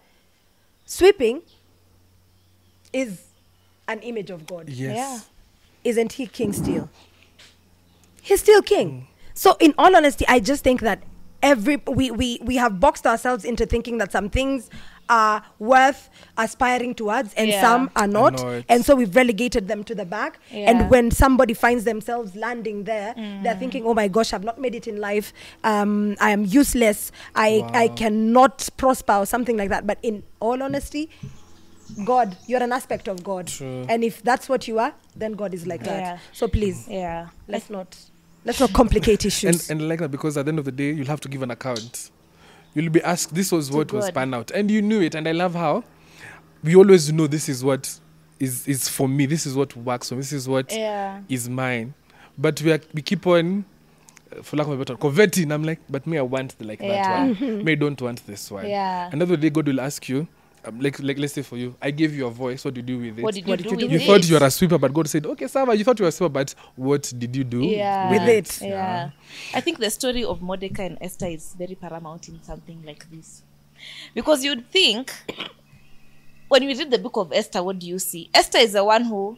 sweeping 0.86 1.42
is 2.94 3.24
an 3.88 4.00
image 4.00 4.30
of 4.30 4.48
God. 4.48 4.70
Yes. 4.70 4.96
Yeah. 4.96 5.20
Isn't 5.84 6.14
he 6.14 6.28
king 6.28 6.54
still? 6.54 6.90
He's 8.22 8.42
still 8.42 8.62
king. 8.62 8.90
Mm. 8.90 9.08
So, 9.34 9.56
in 9.60 9.74
all 9.78 9.96
honesty, 9.96 10.26
I 10.28 10.40
just 10.40 10.64
think 10.64 10.82
that 10.82 11.04
every 11.44 11.78
we, 11.88 12.12
we 12.12 12.40
we 12.44 12.56
have 12.56 12.80
boxed 12.80 13.06
ourselves 13.06 13.46
into 13.46 13.66
thinking 13.66 14.00
that 14.00 14.12
some 14.12 14.30
things 14.30 14.70
are 15.10 15.44
worth 15.60 16.10
aspiring 16.38 16.94
towards 16.96 17.34
and 17.36 17.50
Yeah. 17.50 17.62
some 17.62 17.90
are 17.96 18.08
not. 18.08 18.34
not. 18.42 18.64
And 18.70 18.84
so 18.86 18.96
we've 18.96 19.16
relegated 19.16 19.68
them 19.68 19.84
to 19.86 19.96
the 19.96 20.06
back. 20.06 20.40
Yeah. 20.52 20.70
And 20.72 20.90
when 20.90 21.12
somebody 21.12 21.54
finds 21.54 21.84
themselves 21.86 22.36
landing 22.36 22.84
there, 22.84 23.14
they're 23.16 23.56
Mm. 23.56 23.60
thinking, 23.60 23.86
oh 23.86 23.94
my 23.94 24.08
gosh, 24.08 24.34
I've 24.34 24.44
not 24.44 24.60
made 24.60 24.76
it 24.76 24.88
in 24.88 25.00
life. 25.00 25.34
Um, 25.64 26.16
I 26.20 26.32
am 26.32 26.46
useless. 26.46 27.12
I, 27.36 27.64
I 27.74 27.88
cannot 27.90 28.70
prosper 28.78 29.14
or 29.14 29.26
something 29.26 29.58
like 29.58 29.70
that. 29.70 29.88
But 29.88 29.98
in 30.04 30.24
all 30.40 30.62
honesty, 30.62 31.10
God, 32.04 32.36
you're 32.48 32.62
an 32.64 32.74
aspect 32.74 33.08
of 33.08 33.24
God. 33.24 33.48
True. 33.48 33.86
And 33.88 34.04
if 34.04 34.22
that's 34.24 34.50
what 34.50 34.68
you 34.68 34.78
are, 34.80 34.94
then 35.16 35.34
God 35.34 35.54
is 35.54 35.66
like 35.66 35.86
Yeah. 35.86 35.98
that. 36.16 36.20
So 36.34 36.48
please, 36.48 36.86
Yeah. 36.90 37.28
let's 37.48 37.70
not 37.70 37.96
let's 38.46 38.60
not 38.60 38.72
complicate 38.74 39.26
issues. 39.32 39.70
and 39.70 39.82
and 39.82 39.90
like 39.90 40.00
that 40.00 40.10
because 40.12 40.38
at 40.38 40.46
the 40.46 40.50
end 40.50 40.60
of 40.60 40.66
the 40.66 40.72
day 40.72 40.92
you'll 40.92 41.08
have 41.08 41.22
to 41.22 41.30
give 41.30 41.42
an 41.44 41.52
account 41.52 42.12
you'll 42.78 42.92
be 42.92 43.02
asked 43.04 43.34
this 43.34 43.52
was 43.52 43.72
what 43.72 43.92
was 43.92 44.12
pan 44.12 44.34
out. 44.34 44.52
And 44.52 44.70
you 44.70 44.82
knew 44.82 45.02
it 45.02 45.16
and 45.16 45.28
i 45.28 45.32
love 45.32 45.54
how 45.56 45.84
we 46.64 46.76
always 46.76 47.12
know 47.12 47.28
this 47.28 47.50
is 47.50 47.64
what 47.64 48.00
is 48.40 48.68
is 48.68 48.88
for 48.88 49.08
me. 49.08 49.26
This 49.26 49.46
is 49.48 49.56
what 49.56 49.76
works 49.76 50.10
for 50.10 50.16
me. 50.16 50.22
This 50.22 50.34
is 50.34 50.48
what 50.48 50.72
is 50.72 50.78
Yeah. 50.78 51.22
mine. 51.50 51.94
But 52.38 52.62
we 52.62 52.72
are, 52.72 52.80
we 52.94 53.02
keep 53.02 53.26
on 53.26 53.66
for 54.44 54.58
lack 54.58 54.68
of 54.68 54.74
a 54.74 54.78
better 54.78 54.94
word, 54.94 55.00
converting 55.00 55.52
i'm 55.52 55.64
like 55.64 55.80
but 55.90 56.06
me 56.06 56.18
i 56.18 56.22
want 56.22 56.58
the, 56.60 56.66
like 56.66 56.82
Yeah. 56.82 57.28
that 57.28 57.42
one. 57.42 57.64
Me 57.66 57.72
I 57.72 57.76
don't 57.76 58.00
want 58.02 58.26
this 58.28 58.52
one. 58.52 58.68
Yeah. 58.68 59.10
another 59.12 59.38
day 59.38 59.50
god 59.50 59.68
will 59.68 59.80
ask 59.82 60.08
you 60.10 60.28
um, 60.68 60.80
like 60.80 61.00
like 61.00 61.18
let's 61.18 61.34
say 61.34 61.42
for 61.42 61.58
you 61.58 61.76
i 61.82 61.90
gave 61.92 62.14
you 62.16 62.28
a 62.28 62.30
voice 62.30 62.64
what 62.66 62.74
did 62.74 62.88
you 62.90 62.98
do 62.98 63.04
with 63.06 63.20
it 63.20 63.24
What 63.24 63.34
did 63.34 63.46
you 63.46 63.52
What 63.52 63.58
do 63.60 63.64
did 63.64 63.72
you 63.72 63.78
with 63.78 63.90
do 63.90 63.96
you 63.96 64.02
it? 64.02 64.06
thought 64.06 64.30
you 64.30 64.40
were 64.40 64.46
a 64.46 64.52
sweeper, 64.52 64.78
but 64.78 64.94
God 64.94 65.08
said, 65.10 65.26
"Okay, 65.26 65.48
Sava, 65.48 65.76
you 65.76 65.84
thought 65.84 65.98
you 66.00 66.04
were 66.04 66.10
a 66.10 66.12
sweeper, 66.12 66.30
but 66.34 66.54
what 66.76 67.14
did 67.18 67.36
you 67.36 67.44
do 67.44 67.64
yeah. 67.64 68.12
With 68.12 68.28
it. 68.30 68.62
Yeah. 68.62 69.10
I 69.54 69.62
think 69.62 69.80
the 69.80 69.90
story 69.90 70.24
of 70.24 70.42
Mordecai 70.42 70.84
and 70.84 70.98
Esther 71.02 71.28
is 71.28 71.56
very 71.58 71.76
paramount 71.76 72.28
in 72.30 72.42
something 72.44 72.82
like 72.86 73.10
this. 73.12 73.44
Because 74.14 74.44
you'd 74.44 74.70
think 74.72 75.12
when 76.48 76.64
you 76.64 76.70
read 76.70 76.92
the 76.92 76.98
book 77.00 77.18
of 77.18 77.32
Esther, 77.34 77.62
what 77.64 77.80
do 77.80 77.88
you 77.88 78.00
see? 78.00 78.30
Esther 78.34 78.60
is 78.60 78.74
the 78.74 78.84
one 78.84 79.04
who 79.04 79.38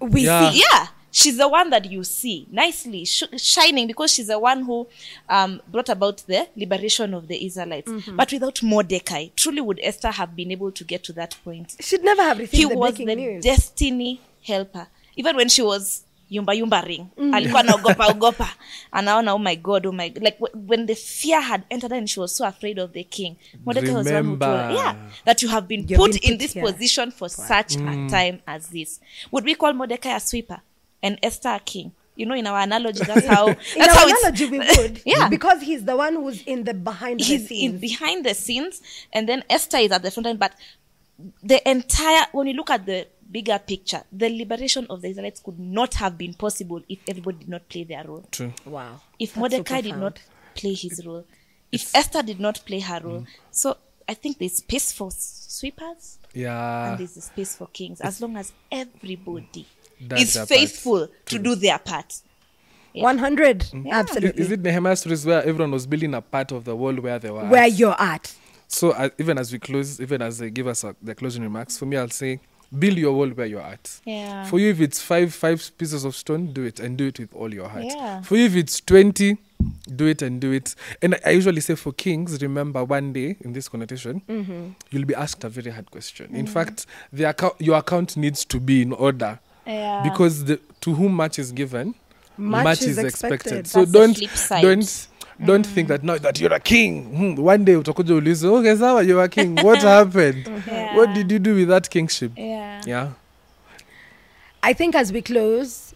we 0.00 0.22
Yeah. 0.24 0.50
see 0.50 0.60
yeah 0.60 0.86
she's 1.16 1.38
the 1.38 1.48
one 1.48 1.70
that 1.70 1.90
you 1.90 2.04
see 2.04 2.46
nicely 2.50 3.04
sh- 3.06 3.22
shining 3.38 3.86
because 3.86 4.12
she's 4.12 4.26
the 4.26 4.38
one 4.38 4.62
who 4.62 4.86
um, 5.30 5.60
brought 5.68 5.88
about 5.88 6.18
the 6.26 6.46
liberation 6.56 7.14
of 7.14 7.26
the 7.26 7.46
israelites. 7.46 7.90
Mm-hmm. 7.90 8.16
But 8.16 8.32
without 8.32 8.62
mordecai 8.62 9.28
truly 9.34 9.62
would 9.62 9.80
esther 9.82 10.10
have 10.10 10.36
been 10.36 10.52
able 10.52 10.70
to 10.72 10.84
get 10.84 11.02
to 11.04 11.12
that 11.14 11.34
point? 11.42 11.74
Should 11.80 12.04
never 12.04 12.22
have 12.22 12.38
received 12.38 12.62
he 12.62 12.68
the 12.68 12.78
was 12.78 12.94
the 12.96 13.16
news. 13.16 13.42
destiny 13.42 14.20
helper. 14.42 14.88
Even 15.16 15.36
when 15.36 15.48
she 15.48 15.62
was 15.62 16.02
yumba 16.30 16.54
yumba 16.54 16.80
ring 16.84 17.06
mm. 17.16 17.34
alikuwa 17.34 17.62
naogopa 17.62 18.06
ogopa 18.12 18.48
anaona 18.92 19.32
oh 19.34 19.38
my 19.38 19.56
god 19.56 19.86
oh 19.86 19.92
my 19.92 20.08
like 20.08 20.38
w- 20.40 20.66
when 20.68 20.86
the 20.86 20.94
fear 20.94 21.40
had 21.40 21.62
entered 21.70 21.90
her 21.92 21.98
and 21.98 22.08
she 22.08 22.20
was 22.20 22.36
so 22.36 22.44
afraid 22.46 22.78
of 22.78 22.92
the 22.92 23.04
king 23.04 23.36
mordecai 23.64 23.92
was 23.92 24.06
one 24.06 24.16
who 24.16 24.36
told 24.36 24.42
her, 24.42 24.48
Remember. 24.48 24.74
yeah 24.74 24.94
that 25.24 25.42
you 25.42 25.48
have 25.48 25.66
been 25.68 25.80
You've 25.88 25.98
put 26.00 26.12
been 26.12 26.22
in 26.22 26.30
put 26.32 26.38
this 26.38 26.52
here. 26.52 26.62
position 26.64 27.10
for 27.12 27.28
such 27.30 27.76
a 27.76 27.78
mm. 27.78 28.10
time 28.10 28.40
as 28.46 28.68
this. 28.68 29.00
Would 29.30 29.44
we 29.44 29.54
call 29.54 29.72
mordecai 29.72 30.16
a 30.16 30.20
sweeper 30.20 30.60
and 31.06 31.18
esther 31.22 31.54
a 31.54 31.60
king 31.60 31.92
you 32.16 32.26
know 32.26 32.34
in 32.34 32.46
our 32.46 32.60
analogy 32.60 33.02
that's 33.04 33.26
how 33.26 33.46
in 33.48 33.56
that's 33.76 33.94
our 33.94 34.00
how 34.00 34.08
it's 34.08 34.22
analogy, 34.22 34.46
we 34.46 34.58
would, 34.82 35.02
Yeah. 35.04 35.28
because 35.28 35.60
he's 35.62 35.84
the 35.84 35.96
one 35.96 36.14
who's 36.14 36.42
in 36.42 36.64
the 36.64 36.74
behind 36.74 37.20
the 37.20 37.38
scenes. 37.38 37.74
in 37.74 37.78
behind 37.78 38.24
the 38.24 38.34
scenes 38.34 38.80
and 39.12 39.28
then 39.28 39.44
esther 39.48 39.78
is 39.78 39.92
at 39.92 40.02
the 40.02 40.10
front 40.10 40.26
end 40.26 40.38
but 40.38 40.52
the 41.42 41.58
entire 41.68 42.26
when 42.32 42.46
you 42.46 42.54
look 42.54 42.70
at 42.70 42.84
the 42.86 43.06
bigger 43.30 43.58
picture 43.58 44.02
the 44.12 44.28
liberation 44.30 44.86
of 44.88 45.02
the 45.02 45.08
israelites 45.08 45.40
could 45.40 45.58
not 45.58 45.94
have 45.94 46.16
been 46.16 46.34
possible 46.34 46.80
if 46.88 46.98
everybody 47.08 47.38
did 47.38 47.48
not 47.48 47.68
play 47.68 47.84
their 47.84 48.04
role 48.04 48.24
True. 48.30 48.52
wow. 48.64 49.00
if 49.18 49.30
That's 49.34 49.38
mordecai 49.38 49.76
so 49.76 49.82
did 49.82 49.96
not 49.96 50.20
play 50.54 50.74
his 50.74 51.04
role 51.04 51.24
if 51.72 51.94
esther 51.94 52.22
did 52.22 52.40
not 52.40 52.56
play 52.64 52.80
her 52.80 53.00
role 53.02 53.20
mm. 53.20 53.26
so 53.50 53.76
i 54.08 54.14
think 54.14 54.38
there's 54.38 54.56
space 54.58 54.92
for 54.92 55.10
sweepers 55.10 56.18
Yeah. 56.34 56.90
and 56.90 56.98
there's 56.98 57.22
space 57.24 57.56
for 57.56 57.66
kings 57.68 58.00
as 58.00 58.20
long 58.20 58.36
as 58.36 58.52
everybody 58.70 59.66
Does 60.04 60.36
is 60.36 60.48
faithful 60.48 61.08
to 61.26 61.38
do 61.38 61.54
their 61.54 61.78
part 61.78 62.20
Yeah. 62.92 63.02
100. 63.04 63.62
Is 63.62 63.72
Absolutely. 63.90 64.42
is 64.42 64.50
it 64.50 64.60
Nehemiah 64.60 64.96
stories 64.96 65.24
where 65.26 65.40
everyone 65.42 65.70
was 65.70 65.86
building 65.86 66.14
a 66.14 66.20
part 66.22 66.52
of 66.52 66.64
the 66.64 66.74
world 66.74 66.98
where 67.00 67.18
they 67.18 67.30
were? 67.30 67.42
at? 67.42 67.50
Where 67.50 67.66
you're 67.66 68.00
at. 68.00 68.34
So 68.68 68.90
uh, 68.90 69.10
even 69.18 69.38
as 69.38 69.52
we 69.52 69.58
close, 69.58 70.00
even 70.00 70.22
as 70.22 70.38
they 70.38 70.50
give 70.50 70.66
us 70.66 70.82
uh, 70.84 70.92
their 71.02 71.14
closing 71.14 71.42
remarks, 71.42 71.78
for 71.78 71.86
me, 71.86 71.96
I'll 71.96 72.10
say, 72.10 72.40
build 72.76 72.98
your 72.98 73.12
world 73.16 73.36
where 73.36 73.46
you're 73.46 73.60
at. 73.60 74.00
yeah 74.04 74.44
For 74.46 74.58
you, 74.58 74.70
if 74.70 74.80
it's 74.80 75.00
five 75.00 75.32
five 75.34 75.70
pieces 75.78 76.04
of 76.04 76.16
stone, 76.16 76.52
do 76.52 76.64
it 76.64 76.80
and 76.80 76.96
do 76.98 77.06
it 77.06 77.18
with 77.20 77.32
all 77.34 77.52
your 77.54 77.68
heart. 77.68 77.84
Yeah. 77.84 78.22
For 78.22 78.36
you, 78.36 78.46
if 78.46 78.56
it's 78.56 78.80
twenty, 78.80 79.36
do 79.94 80.06
it 80.06 80.20
and 80.22 80.40
do 80.40 80.50
it. 80.52 80.74
And 81.00 81.14
I- 81.14 81.20
I 81.26 81.30
usually 81.30 81.60
say 81.60 81.74
for 81.76 81.92
kings, 81.92 82.42
remember 82.42 82.82
one 82.84 83.12
day 83.12 83.36
in 83.40 83.52
this 83.52 83.68
connotation, 83.68 84.20
Mm-hmm. 84.28 84.68
you'll 84.90 85.04
be 85.06 85.14
asked 85.14 85.44
a 85.44 85.48
very 85.48 85.70
hard 85.70 85.90
question. 85.90 86.28
Mm. 86.32 86.36
In 86.38 86.46
fact, 86.46 86.86
the 87.12 87.24
account, 87.24 87.54
your 87.60 87.76
account 87.78 88.16
needs 88.16 88.44
to 88.46 88.58
be 88.58 88.82
in 88.82 88.92
order 88.92 89.38
yeah 89.66 90.02
because 90.04 90.44
the, 90.44 90.60
to 90.80 90.94
whom 90.94 91.12
much 91.12 91.38
is 91.38 91.52
given, 91.52 91.94
Much 92.38 92.64
much, 92.64 92.82
is 92.82 92.88
is 92.88 92.98
expected. 92.98 93.52
expected. 93.52 93.66
So 93.66 93.84
That's 93.84 93.92
don't 93.92 94.62
don't 94.62 95.08
don't 95.46 95.66
think 95.66 95.88
that 95.88 96.02
now 96.02 96.18
that 96.18 96.40
you're 96.40 96.52
a 96.54 96.60
king. 96.60 97.04
Hmm, 97.04 97.34
one 97.42 97.64
day 97.64 97.74
utakuja 97.74 98.14
ulize, 98.14 98.44
okay, 98.46 98.76
sawa, 98.76 99.02
you're 99.02 99.22
a 99.24 99.28
king. 99.28 99.54
What 99.56 99.82
happened? 99.82 100.46
Yeah. 100.66 100.96
What 100.96 101.14
did 101.14 101.30
you 101.30 101.38
do 101.38 101.54
with 101.54 101.68
that 101.68 101.88
kingship? 101.90 102.32
yeah 102.36 102.82
Yeah. 102.86 103.08
I 104.62 104.72
think 104.74 104.94
as 104.94 105.12
we 105.12 105.22
close, 105.22 105.94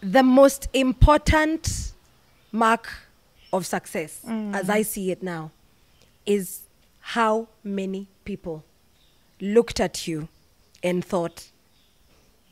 the 0.00 0.22
most 0.22 0.68
important 0.72 1.92
mark 2.52 2.88
of 3.52 3.66
success, 3.66 4.20
as 4.52 4.70
I 4.70 4.82
see 4.82 5.10
it 5.10 5.22
now, 5.22 5.50
is 6.24 6.60
how 7.00 7.48
many 7.64 8.08
people 8.24 8.64
looked 9.40 9.80
at 9.80 10.08
you 10.08 10.28
and 10.86 11.04
thought, 11.04 11.50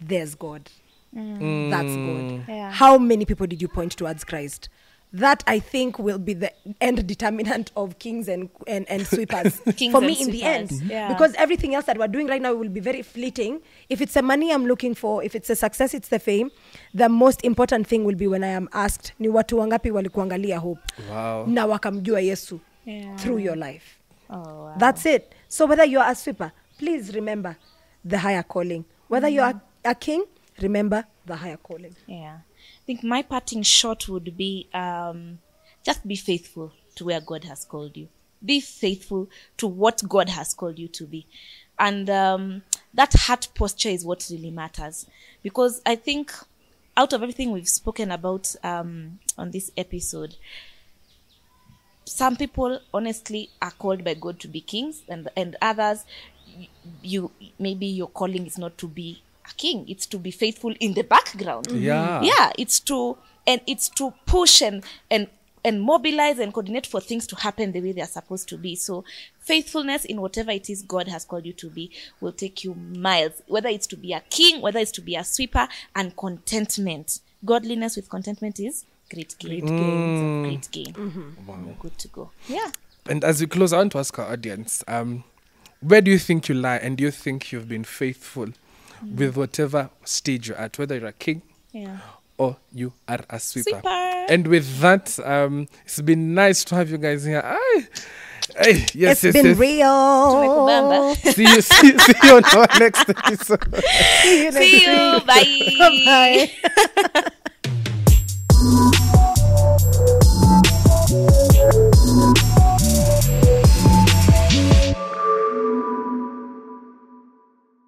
there's 0.01 0.35
God. 0.35 0.71
Mm. 1.17 1.71
That's 1.71 1.85
God. 1.85 1.95
Mm. 1.95 2.49
Yeah. 2.49 2.71
How 2.73 2.99
many 2.99 3.25
people 3.25 3.47
did 3.47 3.63
you 3.63 3.69
point 3.69 3.93
towards 3.93 4.25
Christ? 4.25 4.69
That 5.13 5.45
I 5.47 5.61
think 5.61 6.01
will 6.01 6.19
be 6.19 6.35
the 6.35 6.51
end 6.81 7.07
determinant 7.07 7.71
of 7.77 8.01
kings 8.01 8.27
and 8.27 8.51
and, 8.67 8.85
and 8.91 9.07
sweepers 9.07 9.61
Kings 9.77 9.93
for 9.93 9.99
and 9.99 10.07
me 10.09 10.21
in 10.21 10.31
the 10.33 10.43
end. 10.43 10.71
sweepers, 10.71 10.89
yeah. 10.91 11.07
Because 11.13 11.35
everything 11.37 11.73
else 11.77 11.85
that 11.87 11.97
we're 11.99 12.09
doing 12.09 12.27
right 12.27 12.43
now 12.43 12.53
will 12.53 12.69
be 12.69 12.81
very 12.81 13.03
fleeting. 13.03 13.61
If 13.89 14.01
it's 14.01 14.15
the 14.15 14.23
money 14.23 14.51
I'm 14.53 14.67
looking 14.67 14.93
for, 14.97 15.23
if 15.23 15.37
it's 15.37 15.47
the 15.47 15.55
success, 15.55 15.95
it's 15.95 16.09
the 16.09 16.19
fame. 16.19 16.51
The 16.95 17.09
most 17.09 17.45
important 17.45 17.87
thing 17.87 18.05
will 18.05 18.17
be 18.17 18.27
when 18.27 18.43
I 18.43 18.49
am 18.49 18.69
asked, 18.73 19.13
ni 19.21 19.29
watu 19.29 19.59
wangapi 19.59 19.91
walikuangalia 19.91 20.59
hope 20.59 20.81
Wow. 21.11 21.47
na 21.47 21.67
wakamjua 21.67 22.21
Yesu 22.21 22.61
Yeah. 22.87 23.17
through 23.17 23.39
your 23.41 23.57
life. 23.57 23.99
oh 24.31 24.37
wow. 24.37 24.75
That's 24.79 25.07
it. 25.07 25.33
So 25.49 25.67
whether 25.67 25.85
you're 25.85 26.11
a 26.11 26.15
sweeper, 26.15 26.51
please 26.79 27.13
remember 27.15 27.57
the 28.05 28.19
higher 28.19 28.43
calling. 28.43 28.85
Whether 29.09 29.29
you're 29.29 29.45
a, 29.45 29.63
a 29.85 29.95
king, 29.95 30.25
remember 30.61 31.05
the 31.27 31.37
higher 31.37 31.57
calling. 31.57 31.97
Yeah. 32.07 32.39
I 32.39 32.85
think 32.87 33.03
my 33.03 33.23
parting 33.23 33.63
shot 33.63 34.09
would 34.09 34.37
be 34.37 34.69
um, 34.75 35.39
just 35.83 36.07
be 36.07 36.17
faithful 36.17 36.73
to 36.97 37.05
where 37.05 37.21
God 37.21 37.45
has 37.45 37.65
called 37.65 37.97
you. 37.97 38.09
Be 38.45 38.61
faithful 38.61 39.29
to 39.57 39.67
what 39.67 40.03
God 40.09 40.29
has 40.29 40.55
called 40.55 40.79
you 40.79 40.89
to 40.89 41.05
be. 41.05 41.27
And 41.79 42.09
um, 42.11 42.63
that 42.93 43.13
heart 43.15 43.49
posture 43.55 43.89
is 43.89 44.05
what 44.05 44.29
really 44.31 44.51
matters. 44.51 45.07
Because 45.43 45.81
I 45.85 45.97
think 45.97 46.33
out 46.97 47.13
of 47.13 47.23
everything 47.23 47.51
we've 47.51 47.69
spoken 47.69 48.11
about 48.11 48.55
um, 48.63 49.19
on 49.37 49.51
this 49.51 49.73
episode, 49.77 50.37
some 52.05 52.37
people 52.37 52.81
honestly 52.93 53.51
are 53.63 53.71
called 53.71 54.05
by 54.05 54.15
God 54.15 54.39
to 54.41 54.49
be 54.49 54.61
kings, 54.61 55.03
and 55.09 55.29
and 55.37 55.57
others, 55.63 56.05
you 57.03 57.31
maybe 57.59 57.87
your 57.87 58.09
calling 58.09 58.47
is 58.47 58.59
not 58.59 58.77
to 58.79 58.89
be 58.89 59.23
a 59.49 59.55
king; 59.55 59.85
it's 59.89 60.07
to 60.07 60.19
be 60.19 60.31
faithful 60.31 60.75
in 60.81 60.95
the 60.95 61.03
background. 61.03 61.69
Mm-hmm. 61.69 61.83
Yeah. 61.83 62.23
yeah, 62.23 62.53
it's 62.59 62.81
to 62.81 63.17
and 63.47 63.61
it's 63.67 63.89
to 63.91 64.13
push 64.27 64.63
and 64.63 64.85
and 65.11 65.29
and 65.65 65.81
mobilize 65.81 66.39
and 66.39 66.53
coordinate 66.53 66.87
for 66.87 67.01
things 67.01 67.27
to 67.27 67.37
happen 67.37 67.73
the 67.73 67.81
way 67.81 67.93
they 67.93 68.03
are 68.03 68.07
supposed 68.07 68.49
to 68.51 68.59
be. 68.59 68.77
So 68.77 69.05
faithfulness 69.41 70.05
in 70.05 70.21
whatever 70.21 70.51
it 70.51 70.69
is 70.69 70.83
God 70.83 71.09
has 71.09 71.25
called 71.25 71.47
you 71.47 71.55
to 71.55 71.71
be 71.71 71.91
will 72.21 72.33
take 72.33 72.65
you 72.65 72.75
miles. 72.75 73.33
Whether 73.47 73.71
it's 73.71 73.87
to 73.89 73.97
be 73.97 74.13
a 74.13 74.21
king, 74.21 74.61
whether 74.61 74.79
it's 74.79 74.93
to 74.93 75.01
be 75.01 75.17
a 75.17 75.25
sweeper, 75.25 75.69
and 75.97 76.17
contentment. 76.17 77.21
Godliness 77.45 77.97
with 77.97 78.09
contentment 78.09 78.61
is 78.61 78.85
great 79.13 79.35
gain. 79.39 79.61
Great 79.61 79.65
mm. 79.65 79.79
gain. 79.79 80.43
Great 80.43 80.71
gain. 80.71 80.93
Mm-hmm. 80.93 81.67
We're 81.67 81.75
good 81.75 81.99
to 81.99 82.09
go. 82.09 82.31
Yeah. 82.49 82.71
And 83.07 83.23
as 83.23 83.41
we 83.41 83.47
close, 83.47 83.73
I 83.73 83.79
want 83.79 83.93
to 83.93 83.99
ask 83.99 84.19
our 84.19 84.33
audience, 84.33 84.83
um, 84.89 85.25
where 85.81 86.01
do 86.01 86.11
you 86.11 86.19
think 86.19 86.49
you 86.49 86.55
lie 86.55 86.77
and 86.77 86.97
do 86.97 87.05
you 87.05 87.11
think 87.11 87.53
you've 87.53 87.69
been 87.69 87.85
faithful 87.85 88.47
mm. 88.47 89.17
with 89.17 89.37
whatever 89.37 89.91
stage 90.05 90.49
you're 90.49 90.57
at 90.57 90.79
whether 90.79 90.97
you're 90.97 91.09
a 91.09 91.13
king 91.13 91.43
yeah. 91.73 91.99
or 92.39 92.57
you 92.73 92.93
are 93.09 93.21
a 93.31 93.39
sweeper, 93.41 93.71
sweeper. 93.71 93.89
and 93.89 94.47
with 94.47 94.81
that 94.81 95.19
um, 95.21 95.69
it's 95.85 96.01
been 96.01 96.35
nice 96.35 96.65
to 96.65 96.75
have 96.75 96.91
you 96.91 96.99
guys 96.99 97.25
here 97.25 97.43
Aye. 97.45 97.87
Hey, 98.59 98.85
yes, 98.95 99.25
it's 99.25 99.25
yes, 99.25 99.33
been 99.33 99.47
yes. 99.47 99.59
real. 99.59 101.15
see 101.33 101.43
you, 101.45 101.61
see, 101.63 101.99
see 101.99 102.13
you 102.23 102.37
on 102.37 102.45
our 102.45 102.69
next 102.79 103.09
episode. 103.09 103.75
see 104.23 104.45
you, 104.45 104.53
see 104.53 104.85
you 104.85 105.21
bye. 105.25 106.51
bye. 111.35 111.51